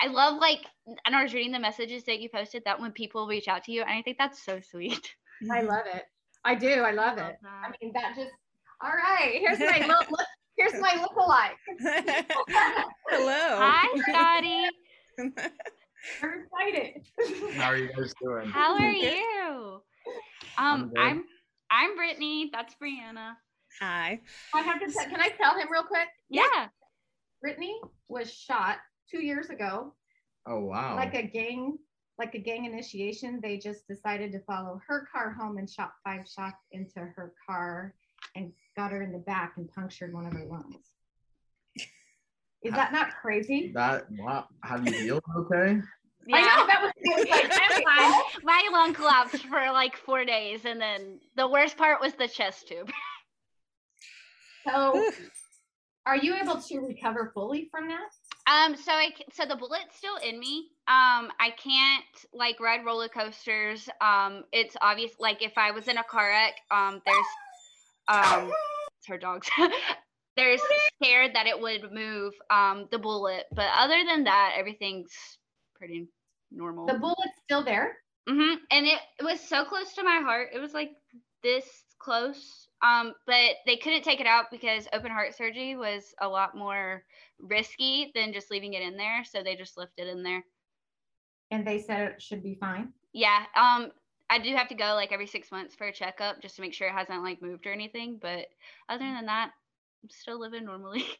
[0.01, 0.61] I love like
[1.05, 3.73] and I was reading the messages that you posted that when people reach out to
[3.73, 5.15] you, and I think that's so sweet.
[5.51, 6.05] I love it.
[6.45, 6.69] I do.
[6.69, 7.39] I love, I love it.
[7.43, 7.49] That.
[7.65, 8.31] I mean that just
[8.81, 9.41] all right.
[9.41, 11.57] Here's my look, look here's my look-alike.
[13.09, 13.57] Hello.
[13.59, 15.69] Hi, Scotty.
[16.23, 17.55] I'm excited.
[17.55, 18.49] How are you guys doing?
[18.49, 19.83] How are you?
[20.57, 21.25] Um, I'm I'm,
[21.71, 22.51] I'm Brittany.
[22.53, 23.35] That's Brianna.
[23.81, 24.21] Hi.
[24.55, 24.87] I have to.
[24.87, 26.09] T- can I tell him real quick?
[26.29, 26.69] Yeah.
[27.41, 28.79] Brittany was shot
[29.11, 29.95] two years ago.
[30.47, 30.97] Oh wow!
[30.97, 31.77] Like a gang,
[32.19, 33.41] like a gang initiation.
[33.43, 37.95] They just decided to follow her car home and shot five shots into her car
[38.35, 40.93] and got her in the back and punctured one of her lungs.
[42.63, 43.71] Is that not crazy?
[43.75, 44.47] That wow.
[44.65, 45.81] Have you healed okay?
[46.27, 46.37] Yeah.
[46.37, 48.23] I know that was, was like, I'm fine.
[48.43, 52.69] My lung collapsed for like four days, and then the worst part was the chest
[52.69, 52.91] tube.
[54.69, 55.11] so,
[56.05, 58.11] are you able to recover fully from that?
[58.49, 60.71] Um, so I so the bullet's still in me.
[60.89, 63.89] Um, I can't like ride roller coasters.
[64.01, 67.27] Um, it's obvious like if I was in a car wreck, um, there's
[68.09, 68.51] um,
[68.99, 69.49] it's her dogs.
[70.39, 70.63] There's
[71.03, 75.13] scared that it would move um the bullet, but other than that, everything's
[75.75, 76.09] pretty
[76.51, 76.87] normal.
[76.87, 77.97] The bullet's still there.
[78.29, 78.55] Mm-hmm.
[78.71, 80.49] And it, it was so close to my heart.
[80.55, 80.91] It was like
[81.43, 81.65] this
[81.99, 82.69] close.
[82.87, 87.03] Um, but they couldn't take it out because open heart surgery was a lot more
[87.41, 89.25] risky than just leaving it in there.
[89.25, 90.45] So they just left it in there.
[91.51, 92.93] And they said it should be fine.
[93.13, 93.45] Yeah.
[93.57, 93.91] Um,
[94.31, 96.75] I do have to go like every six months for a checkup just to make
[96.75, 98.19] sure it hasn't like moved or anything.
[98.21, 98.47] But
[98.89, 99.51] other than that,
[100.03, 101.05] I'm still living normally.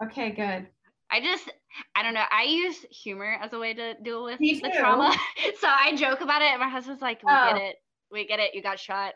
[0.00, 0.68] Okay, good.
[1.10, 1.50] I just,
[1.96, 2.22] I don't know.
[2.30, 5.12] I use humor as a way to deal with the trauma.
[5.60, 7.52] so I joke about it, and my husband's like, "We oh.
[7.52, 7.76] get it.
[8.12, 8.54] We get it.
[8.54, 9.14] You got shot."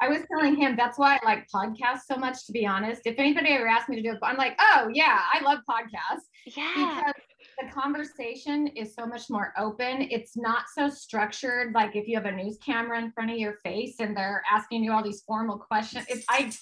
[0.00, 2.44] I was telling him that's why I like podcasts so much.
[2.46, 5.20] To be honest, if anybody ever asked me to do it, I'm like, "Oh yeah,
[5.32, 6.74] I love podcasts." Yeah.
[6.76, 7.14] Because
[7.60, 10.08] the conversation is so much more open.
[10.10, 11.72] It's not so structured.
[11.74, 14.84] Like if you have a news camera in front of your face and they're asking
[14.84, 16.04] you all these formal questions.
[16.08, 16.52] If I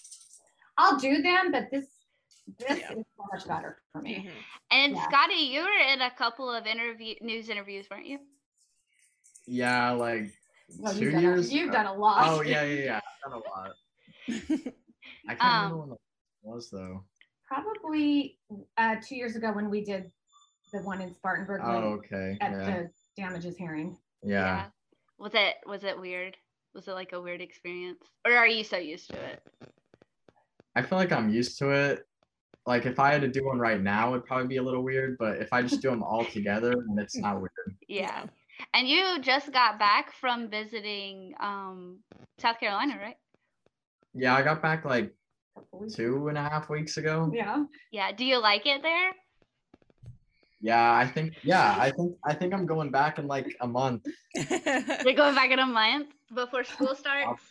[0.78, 1.86] I'll do them, but this
[2.58, 2.92] this yeah.
[2.92, 4.16] is so much better for me.
[4.16, 4.28] Mm-hmm.
[4.70, 5.08] And yeah.
[5.08, 8.18] Scotty, you were in a couple of interview news interviews, weren't you?
[9.46, 10.30] Yeah, like
[10.78, 11.52] Well, Two you've done a- years?
[11.52, 12.24] you've done a lot.
[12.28, 13.00] Oh yeah, yeah, yeah.
[13.24, 13.72] I've done a lot.
[15.28, 15.98] I can't Um, remember when it
[16.56, 17.04] was though.
[17.46, 18.38] Probably
[18.76, 20.10] uh, two years ago when we did
[20.72, 22.36] the one in Spartanburg Oh, okay.
[22.40, 22.58] at Yeah.
[22.66, 23.96] the damages hearing.
[24.22, 24.66] yeah.
[25.18, 26.36] Was it was it weird?
[26.74, 28.02] Was it like a weird experience?
[28.26, 29.42] Or are you so used to it?
[30.76, 32.06] I feel like I'm used to it.
[32.66, 35.16] Like if I had to do one right now, it'd probably be a little weird.
[35.18, 37.50] But if I just do them all together, then it's not weird.
[37.88, 38.26] Yeah.
[38.72, 41.98] And you just got back from visiting um
[42.38, 43.16] South Carolina, right?
[44.14, 45.14] Yeah, I got back like
[45.94, 47.30] two and a half weeks ago.
[47.34, 47.64] Yeah.
[47.90, 48.12] Yeah.
[48.12, 49.12] Do you like it there?
[50.60, 51.34] Yeah, I think.
[51.42, 52.16] Yeah, I think.
[52.24, 54.06] I think I'm going back in like a month.
[54.34, 57.42] You're going back in a month before school starts?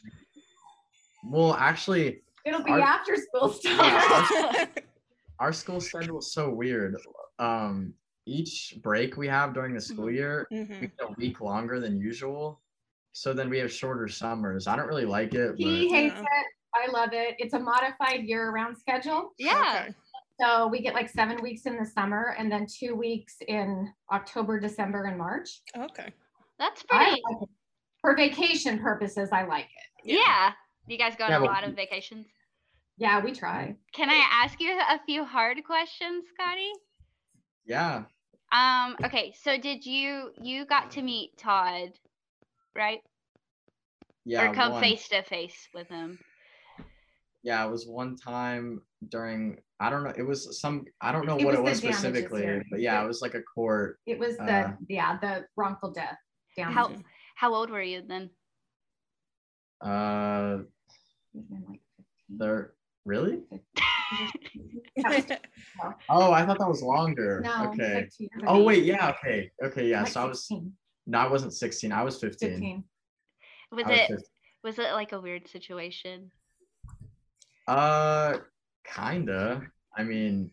[1.24, 4.16] Well, actually, It'll be Our- after school Yeah,
[4.60, 4.68] our,
[5.48, 6.96] our school schedule is so weird.
[7.40, 7.94] Um,
[8.28, 10.82] each break we have during the school year, we Mhm.
[10.82, 12.62] get a week longer than usual.
[13.14, 14.68] So then we have shorter summers.
[14.68, 16.22] I don't really like it, He but hates Yeah.
[16.22, 16.46] it.
[16.76, 17.36] I love it.
[17.40, 19.34] It's a modified year-round schedule.
[19.38, 19.86] yeah.
[19.88, 19.96] Okay.
[20.42, 24.60] So we get like seven weeks in the summer and then two weeks in October,
[24.60, 25.62] December, and March.
[25.78, 26.12] Okay.
[26.60, 27.50] That's pretty like.
[28.02, 30.12] For vacation purposes, I like it.
[30.12, 30.52] yeah.
[30.88, 32.28] You guys go on Yeah, a but- lot of vacations.
[32.98, 33.76] Yeah, we try.
[33.94, 36.72] Can I ask you a few hard questions, Scotty?
[37.66, 38.04] yeah,
[38.52, 41.90] Um, okay, so did you you got to meet Todd,
[42.76, 43.00] right?
[44.24, 44.50] yeah.
[44.50, 46.20] or come face to face with him?
[47.44, 49.58] Yeah, it was one time during.
[49.80, 50.14] I don't know.
[50.16, 50.86] It was some.
[51.02, 53.22] I don't know It what it was was the damages specifically, but yeah, it was
[53.22, 54.00] like a court.
[54.06, 56.18] It was the Uh, yeah the wrongful death.
[56.56, 56.72] Down.
[56.72, 56.92] How
[57.36, 58.30] how old were you then?
[59.82, 60.60] Uh,
[61.34, 61.82] like
[62.30, 62.75] there
[63.06, 63.40] really?
[64.32, 64.82] 15.
[64.98, 67.42] That was- Oh, I thought that was longer.
[67.44, 68.08] no, okay.
[68.20, 69.10] like Oh wait, yeah.
[69.12, 69.52] Okay.
[69.64, 69.90] Okay.
[69.90, 70.04] Yeah.
[70.04, 70.40] Like So I was.
[70.48, 70.74] 16,
[71.08, 71.92] No, I wasn't 16.
[71.92, 72.50] I was 15.
[72.50, 72.84] 15.
[73.72, 74.18] Was was it 15.
[74.64, 76.32] was it like a weird situation?
[77.68, 78.38] Uh,
[78.86, 79.62] kinda.
[79.98, 80.52] I mean,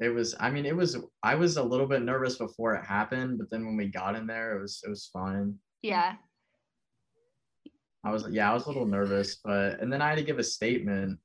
[0.00, 0.34] it was.
[0.40, 0.96] I mean, it was.
[1.22, 4.26] I was a little bit nervous before it happened, but then when we got in
[4.26, 4.82] there, it was.
[4.84, 5.58] It was fun.
[5.82, 6.16] Yeah.
[8.04, 8.26] I was.
[8.30, 11.18] Yeah, I was a little nervous, but and then I had to give a statement.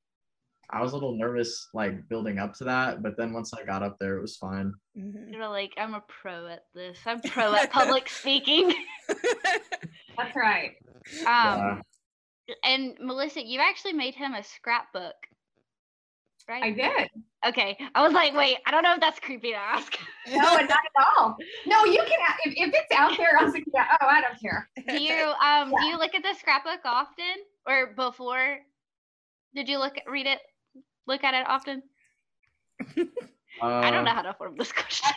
[0.74, 3.84] I was a little nervous, like building up to that, but then once I got
[3.84, 4.74] up there, it was fine.
[4.98, 5.32] Mhm.
[5.32, 6.98] You were like, I'm a pro at this.
[7.06, 8.74] I'm pro at public speaking.
[10.18, 10.72] That's right.
[11.28, 11.82] Um
[12.64, 15.16] and Melissa, you actually made him a scrapbook.
[16.50, 16.64] Right?
[16.64, 17.10] I did.
[17.48, 17.78] okay.
[17.96, 19.98] I was like, wait, I don't know if that's creepy to ask.
[20.28, 21.38] No, not at all.
[21.66, 22.20] No, you can.
[22.44, 24.68] If, if it's out there, I was like, yeah, oh, I don't care.
[24.90, 25.14] do you
[25.46, 27.46] um do you look at the scrapbook often?
[27.66, 28.58] Or before
[29.56, 30.40] did you look at read it?
[31.08, 31.84] Look at it often?
[33.62, 35.10] I don't Uh, know how to form this question.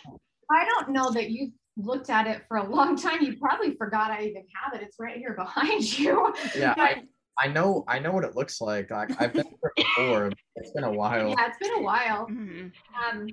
[0.51, 3.23] I don't know that you looked at it for a long time.
[3.23, 4.83] You probably forgot I even have it.
[4.85, 6.33] It's right here behind you.
[6.57, 7.03] Yeah, I,
[7.41, 7.85] I know.
[7.89, 8.91] I know what it looks like.
[8.91, 10.33] Like I've been there before.
[10.57, 11.31] It's been a while.
[11.31, 12.27] Yeah, it's been a while.
[12.29, 12.73] Mhm.
[13.11, 13.27] Um,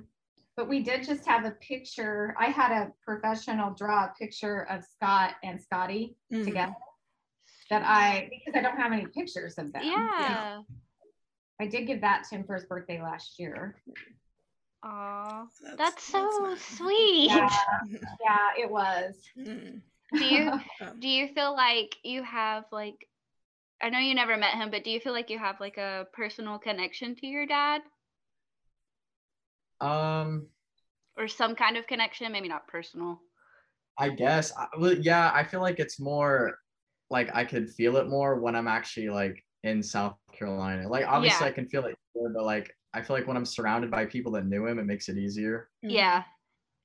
[0.56, 2.34] but we did just have a picture.
[2.38, 6.44] I had a professional draw a picture of Scott and Scotty Mhm.
[6.44, 6.74] together
[7.70, 9.82] that I because I don't have any pictures of them.
[9.84, 10.60] Yeah.
[11.64, 13.74] I did give that to him for his birthday last year.
[14.82, 15.46] Aw.
[15.78, 16.60] That's so nice.
[16.76, 17.30] sweet.
[17.30, 17.48] Yeah,
[18.22, 19.14] yeah, it was.
[19.38, 19.80] Mhm.
[20.12, 20.52] Do you
[21.00, 23.08] do you feel like you have like
[23.80, 26.06] I know you never met him, but do you feel like you have like a
[26.12, 27.80] personal connection to your dad
[29.80, 30.48] Um,
[31.16, 32.30] or some kind of connection?
[32.30, 33.20] Maybe not personal.
[33.98, 34.52] I guess.
[34.54, 36.58] I, well, yeah, I feel like it's more
[37.08, 40.88] like I could feel it more when I'm actually like in South Carolina.
[40.88, 41.50] Like obviously Yeah.
[41.50, 44.30] I can feel it here, but like I feel like when I'm surrounded by people
[44.32, 45.70] that knew him, it makes it easier.
[45.84, 45.90] Mhm.
[45.90, 46.24] Yeah.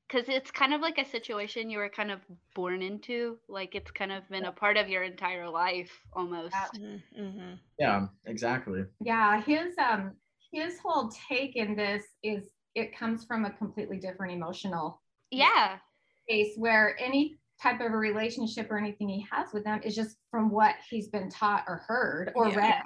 [0.09, 2.21] Cuz it's kind of like a situation you were kind of
[2.55, 6.55] born into, like it's kind of been a part of your entire life almost.
[6.55, 7.03] Mhm.
[7.15, 7.59] Mhm.
[7.77, 8.85] Yeah, exactly.
[9.01, 10.15] Yeah, his um
[10.51, 15.79] his whole take in this is it comes from a completely different emotional Yeah.
[16.23, 20.17] space where any type of a relationship or anything he has with them is just
[20.31, 22.55] from what he's been taught or heard or Yeah.
[22.55, 22.83] read.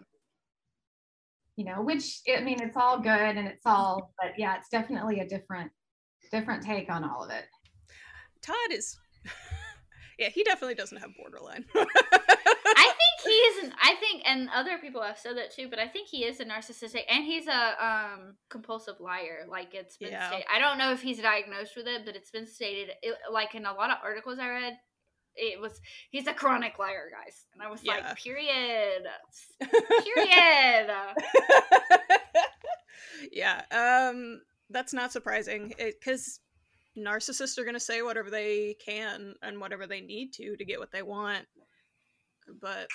[1.56, 5.20] You know, which I mean it's all good and it's all but yeah, it's definitely
[5.20, 5.72] a different
[6.32, 7.46] different take on all of it.
[8.42, 8.98] Todd is.
[10.20, 11.66] yeah, he definitely doesn't have borderline.
[11.76, 15.80] I think he is an I think and other people have said that too, but
[15.80, 19.46] I think he is a narcissistic and he's a um compulsive liar.
[19.50, 20.28] Like it's been Yeah.
[20.28, 20.46] stated.
[20.54, 23.66] I don't know if he's diagnosed with it, but it's been stated it, like in
[23.66, 24.78] a lot of articles I read
[25.36, 27.46] it was he's a chronic liar, guys.
[27.54, 27.94] And I was Yeah.
[27.94, 29.04] like, period.
[30.04, 30.90] Period.
[33.32, 36.40] yeah, um, that's not surprising because
[36.98, 40.80] narcissists are going to say whatever they can and whatever they need to to get
[40.80, 41.46] what they want.
[42.62, 42.88] but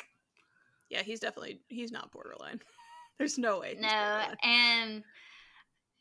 [0.91, 2.61] yeah, he's definitely he's not borderline.
[3.19, 3.77] There's no way.
[3.79, 5.03] no, and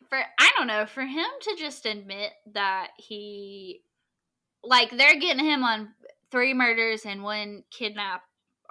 [0.10, 3.82] for I don't know, for him to just admit that he
[4.64, 5.90] like they're getting him on
[6.32, 8.22] three murders and one kidnap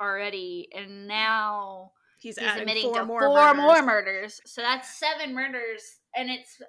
[0.01, 3.63] already, and now he's, he's admitting four, to more, four murders.
[3.63, 4.41] more murders.
[4.47, 5.83] So that's seven murders,
[6.15, 6.61] and it's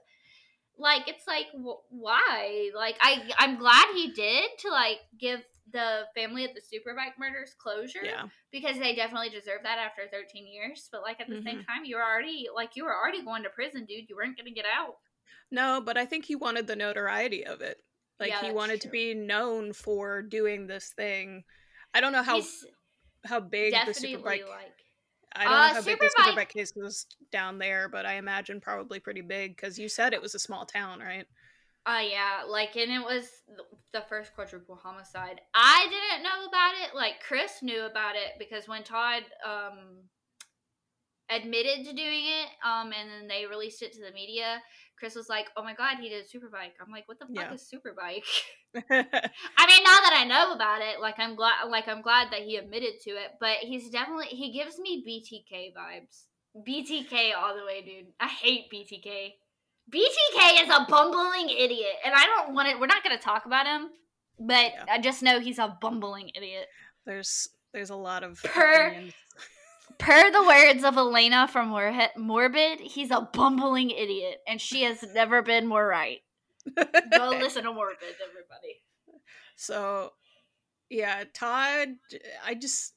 [0.77, 1.47] like it's like
[1.89, 2.69] why?
[2.75, 7.55] Like I I'm glad he did to like give the family of the Superbike murders
[7.57, 8.03] closure.
[8.03, 8.25] Yeah.
[8.51, 10.87] Because they definitely deserve that after 13 years.
[10.91, 11.45] But like at the mm-hmm.
[11.45, 14.09] same time, you were already like you were already going to prison, dude.
[14.09, 14.95] You weren't gonna get out.
[15.51, 17.77] No, but I think he wanted the notoriety of it.
[18.19, 18.89] Like yeah, he wanted true.
[18.89, 21.43] to be known for doing this thing.
[21.93, 22.65] I don't know how He's
[23.25, 24.73] how big the Superbike like
[25.37, 28.59] I don't uh, know how big the Superbike case was down there, but I imagine
[28.59, 31.25] probably pretty big because you said it was a small town, right?
[31.85, 33.29] Uh yeah, like and it was
[33.93, 35.39] the first quadruple homicide.
[35.53, 36.95] I didn't know about it.
[36.95, 40.09] Like Chris knew about it because when Todd um
[41.29, 44.61] admitted to doing it, um, and then they released it to the media,
[44.97, 47.53] Chris was like, "Oh my god, he did superbike." I'm like, "What the fuck yeah.
[47.53, 48.23] is superbike?"
[48.75, 52.41] I mean, now that I know about it, like I'm glad, like I'm glad that
[52.41, 53.33] he admitted to it.
[53.39, 56.25] But he's definitely he gives me BTK vibes.
[56.67, 58.13] BTK all the way, dude.
[58.19, 59.33] I hate BTK.
[59.93, 62.79] BTK is a bumbling idiot, and I don't want it.
[62.79, 63.89] We're not going to talk about him,
[64.39, 64.85] but yeah.
[64.89, 66.67] I just know he's a bumbling idiot.
[67.05, 69.13] There's there's a lot of per opinions.
[69.97, 71.69] Per the words of Alaina from
[72.17, 76.19] Morbid, he's a bumbling idiot, and she has never been more right.
[76.75, 78.81] Go listen to Morbid, everybody.
[79.55, 80.13] So,
[80.89, 81.95] yeah, Todd.
[82.45, 82.93] I just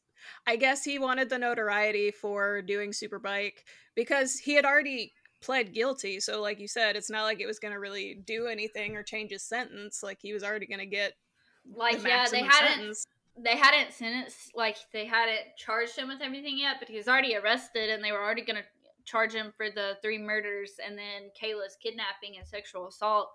[0.46, 3.64] I guess he wanted the notoriety for doing Superbike
[3.94, 6.20] because he had already pled guilty.
[6.20, 9.02] So, like you said, it's not like it was going to really do anything or
[9.02, 10.02] change his sentence.
[10.02, 11.14] Like he was already going to get
[11.74, 13.06] like the yeah, they hadn't sentence.
[13.36, 17.36] They hadn't sentenced like they hadn't charged him with everything yet, but he was already
[17.36, 18.64] arrested, and they were already going to
[19.10, 23.30] charge him for the three murders and then Kala's kidnapping and sexual assault.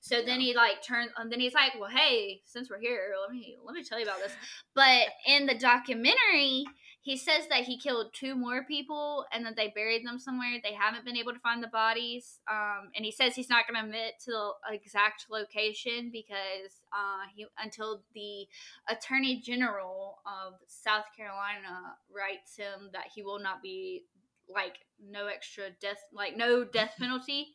[0.00, 0.24] So yeah.
[0.24, 3.56] then he like turned and then he's like, "Well, hey, since we're here, let me
[3.64, 4.32] let me tell you about this."
[4.74, 6.64] But in the documentary,
[7.08, 10.58] he says that he killed two more people and that they buried them somewhere.
[10.62, 12.40] They haven't been able to find the bodies.
[12.50, 17.24] Um, and he says he's not going to admit to the exact location because uh,
[17.34, 18.46] he until the
[18.90, 24.04] attorney general of South Carolina writes him that he will not be
[24.46, 27.54] like no extra death, like no death penalty.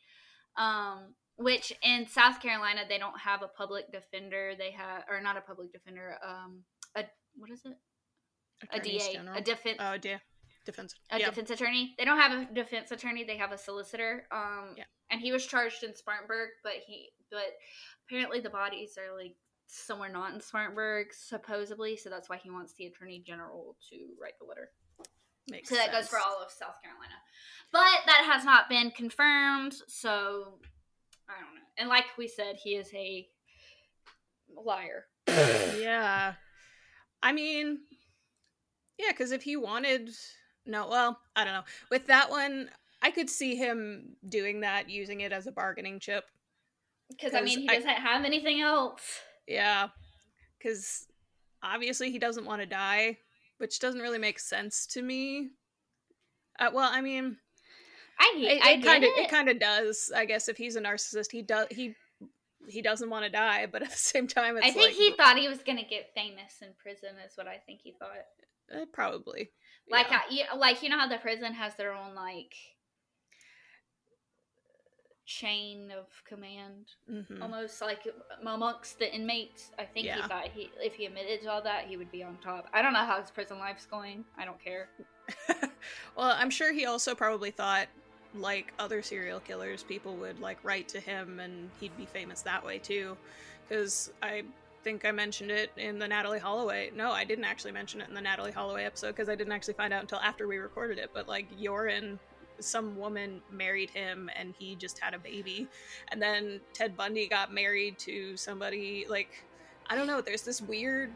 [0.57, 4.53] Um, which in South Carolina they don't have a public defender.
[4.57, 6.17] They have or not a public defender.
[6.27, 6.63] Um,
[6.95, 7.03] a
[7.35, 7.77] what is it?
[8.71, 9.37] A DA, General.
[9.37, 9.77] a defense.
[9.79, 10.17] Oh, yeah.
[10.65, 10.95] Defense.
[11.11, 11.25] A yeah.
[11.29, 11.93] defense attorney.
[11.97, 13.23] They don't have a defense attorney.
[13.23, 14.25] They have a solicitor.
[14.31, 14.85] Um, yeah.
[15.11, 17.57] and he was charged in Spartanburg, but he, but
[18.07, 19.35] apparently the bodies are like
[19.67, 21.97] somewhere not in Spartanburg, supposedly.
[21.97, 24.69] So that's why he wants the attorney general to write the letter.
[25.49, 26.05] Makes so that sense.
[26.05, 27.15] goes for all of South Carolina,
[27.73, 29.73] but that has not been confirmed.
[29.87, 30.59] So
[31.27, 31.61] I don't know.
[31.77, 33.27] And like we said, he is a
[34.55, 35.05] liar.
[35.27, 36.35] yeah.
[37.21, 37.79] I mean,
[39.03, 40.09] yeah, because if he wanted,
[40.65, 41.63] no, well, I don't know.
[41.89, 42.69] With that one,
[43.01, 46.23] I could see him doing that, using it as a bargaining chip.
[47.09, 49.01] Because I mean, he doesn't have anything else.
[49.47, 49.89] Yeah,
[50.57, 51.05] because
[51.61, 53.17] obviously he doesn't want to die,
[53.57, 55.49] which doesn't really make sense to me.
[56.59, 57.37] Uh, well, I mean,
[58.19, 60.11] I I kind of it kind of does.
[60.15, 61.95] I guess if he's a narcissist, he does he
[62.67, 65.37] he doesn't want to die, but at the same time, I think like, he thought
[65.37, 67.09] he was gonna get famous in prison.
[67.25, 68.09] Is what I think he thought.
[68.73, 69.51] Uh, probably.
[69.89, 70.21] Like yeah.
[70.29, 72.53] you, like you know how the prison has their own like
[75.25, 77.41] chain of command, mm-hmm.
[77.41, 78.07] almost like
[78.41, 79.71] amongst the inmates.
[79.79, 80.15] I think yeah.
[80.15, 82.67] he thought he, if he admitted to all that, he would be on top.
[82.73, 84.25] I don't know how his prison life's going.
[84.37, 84.89] I don't care.
[86.15, 87.87] well, I'm sure he also probably thought,
[88.35, 92.65] like other serial killers, people would like write to him and he'd be famous that
[92.65, 93.15] way too.
[93.67, 94.43] Because I
[94.83, 96.91] think I mentioned it in the Natalee Holloway.
[96.95, 99.75] No, I didn't actually mention it in the Natalee Holloway episode because I didn't actually
[99.75, 101.11] find out until after we recorded it.
[101.13, 102.19] But like Joran,
[102.59, 105.67] some woman married him and he just had a baby.
[106.11, 109.43] And then Ted Bundy got married to somebody like
[109.89, 111.11] I don't know, there's this weird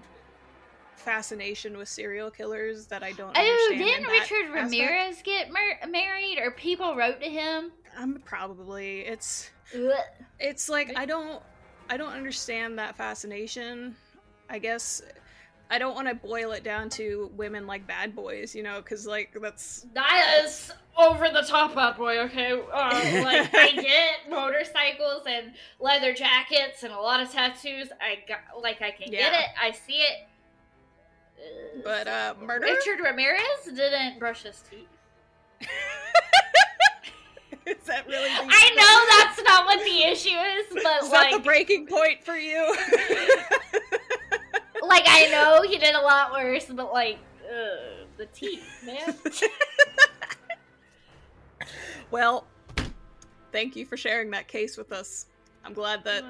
[0.95, 3.49] fascination with serial killers that I don't understand.
[3.61, 5.25] oh, didn't Richard Ramirez aspect.
[5.25, 7.71] get mar- married or people wrote to him?
[7.97, 9.01] Um, probably.
[9.01, 9.49] It's
[10.39, 11.41] it's like I don't
[11.89, 13.95] I don't understand that fascination.
[14.49, 15.01] I guess
[15.69, 19.05] I don't want to boil it down to women like bad boys, you know, because
[19.05, 22.19] like that's that is over the top bad boy.
[22.19, 27.89] Okay, uh, like I get motorcycles and leather jackets and a lot of tattoos.
[28.01, 29.19] I got like I can yeah.
[29.19, 29.45] get it.
[29.61, 30.27] I see it.
[31.83, 32.65] But uh, murder.
[32.65, 34.87] Richard Ramirez didn't brush his teeth.
[37.81, 38.29] is that really?
[38.29, 42.35] I know that's not what the issue is, but is like, the breaking point for
[42.35, 42.75] you?
[44.83, 49.15] like I know he did a lot worse, but like uh, the teeth, man.
[52.11, 52.45] well,
[53.51, 55.25] thank you for sharing that case with us.
[55.65, 56.23] I'm glad that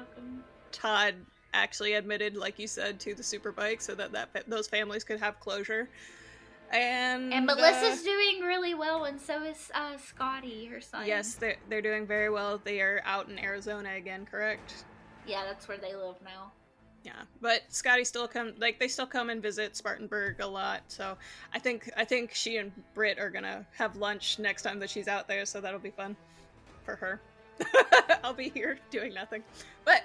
[0.72, 1.14] Todd
[1.54, 5.38] actually admitted, like you said, to the superbike, so that, that those families could have
[5.38, 5.88] closure.
[6.70, 11.06] And and Melissa's uh, doing really well, and so is uh, Scotty, her son.
[11.06, 12.60] Yes, they're they're doing very well.
[12.62, 14.84] They are out in Arizona again, correct?
[15.26, 16.52] Yeah, that's where they live now.
[17.04, 20.82] Yeah, but Scotty still come like they still come and visit Spartanburg a lot.
[20.88, 21.16] So
[21.54, 25.08] I think I think she and Britt are gonna have lunch next time that she's
[25.08, 25.46] out there.
[25.46, 26.16] So that'll be fun
[26.84, 27.20] for her.
[28.22, 29.42] I'll be here doing nothing,
[29.84, 30.04] but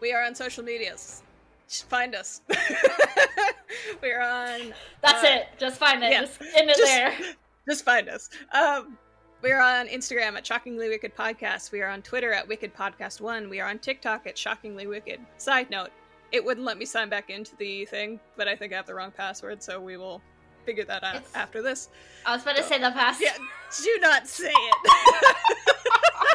[0.00, 1.22] we are on social medias.
[1.68, 2.42] Just find us.
[4.02, 4.72] We're on.
[5.02, 5.48] That's uh, it.
[5.58, 6.12] Just find it.
[6.12, 7.14] Yeah, just end it just, there.
[7.68, 8.30] Just find us.
[8.52, 8.96] Um,
[9.42, 11.72] we're on Instagram at Shockingly Wicked Podcast.
[11.72, 13.50] We are on Twitter at Wicked Podcast One.
[13.50, 15.18] We are on TikTok at Shockingly Wicked.
[15.36, 15.90] Side note:
[16.30, 18.94] It wouldn't let me sign back into the thing, but I think I have the
[18.94, 20.22] wrong password, so we will
[20.64, 21.34] figure that out it's...
[21.34, 21.88] after this.
[22.24, 23.30] I was about so, to say the password.
[23.36, 24.90] Yeah, do not say it.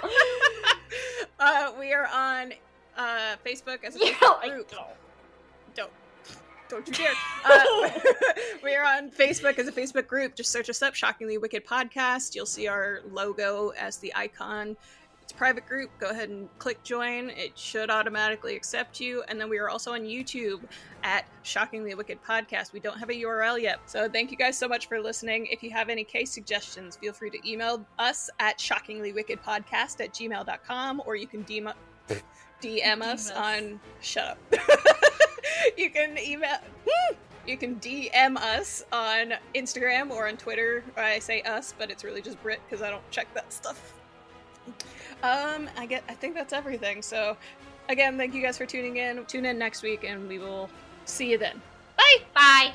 [1.39, 2.51] uh, we are on
[2.97, 4.69] uh, Facebook as a yeah, group.
[6.71, 6.87] Don't.
[6.87, 7.11] you dare.
[7.43, 7.89] Uh,
[8.63, 10.35] we are on Facebook as a Facebook group.
[10.35, 12.33] Just search us up, Shockingly Wicked Podcast.
[12.33, 14.77] You'll see our logo as the icon.
[15.21, 15.89] It's a private group.
[15.99, 17.29] Go ahead and click join.
[17.31, 19.21] It should automatically accept you.
[19.27, 20.61] And then we are also on YouTube
[21.03, 22.71] at Shockingly Wicked Podcast.
[22.71, 23.81] We don't have a URL yet.
[23.85, 25.47] So thank you guys so much for listening.
[25.47, 31.01] If you have any case suggestions, feel free to email us at shockinglywickedpodcast at gmail.com
[31.05, 31.73] or you can DM
[32.61, 34.37] DM us on shut up.
[35.77, 36.57] you can email
[37.47, 40.83] you can DM us on Instagram or on Twitter.
[40.95, 43.93] I say us, but it's really just Brit because I don't check that stuff.
[45.23, 47.01] Um, I get I think that's everything.
[47.01, 47.37] So
[47.89, 49.25] again, thank you guys for tuning in.
[49.25, 50.69] Tune in next week and we will
[51.05, 51.61] see you then.
[51.97, 52.23] Bye.
[52.33, 52.73] Bye.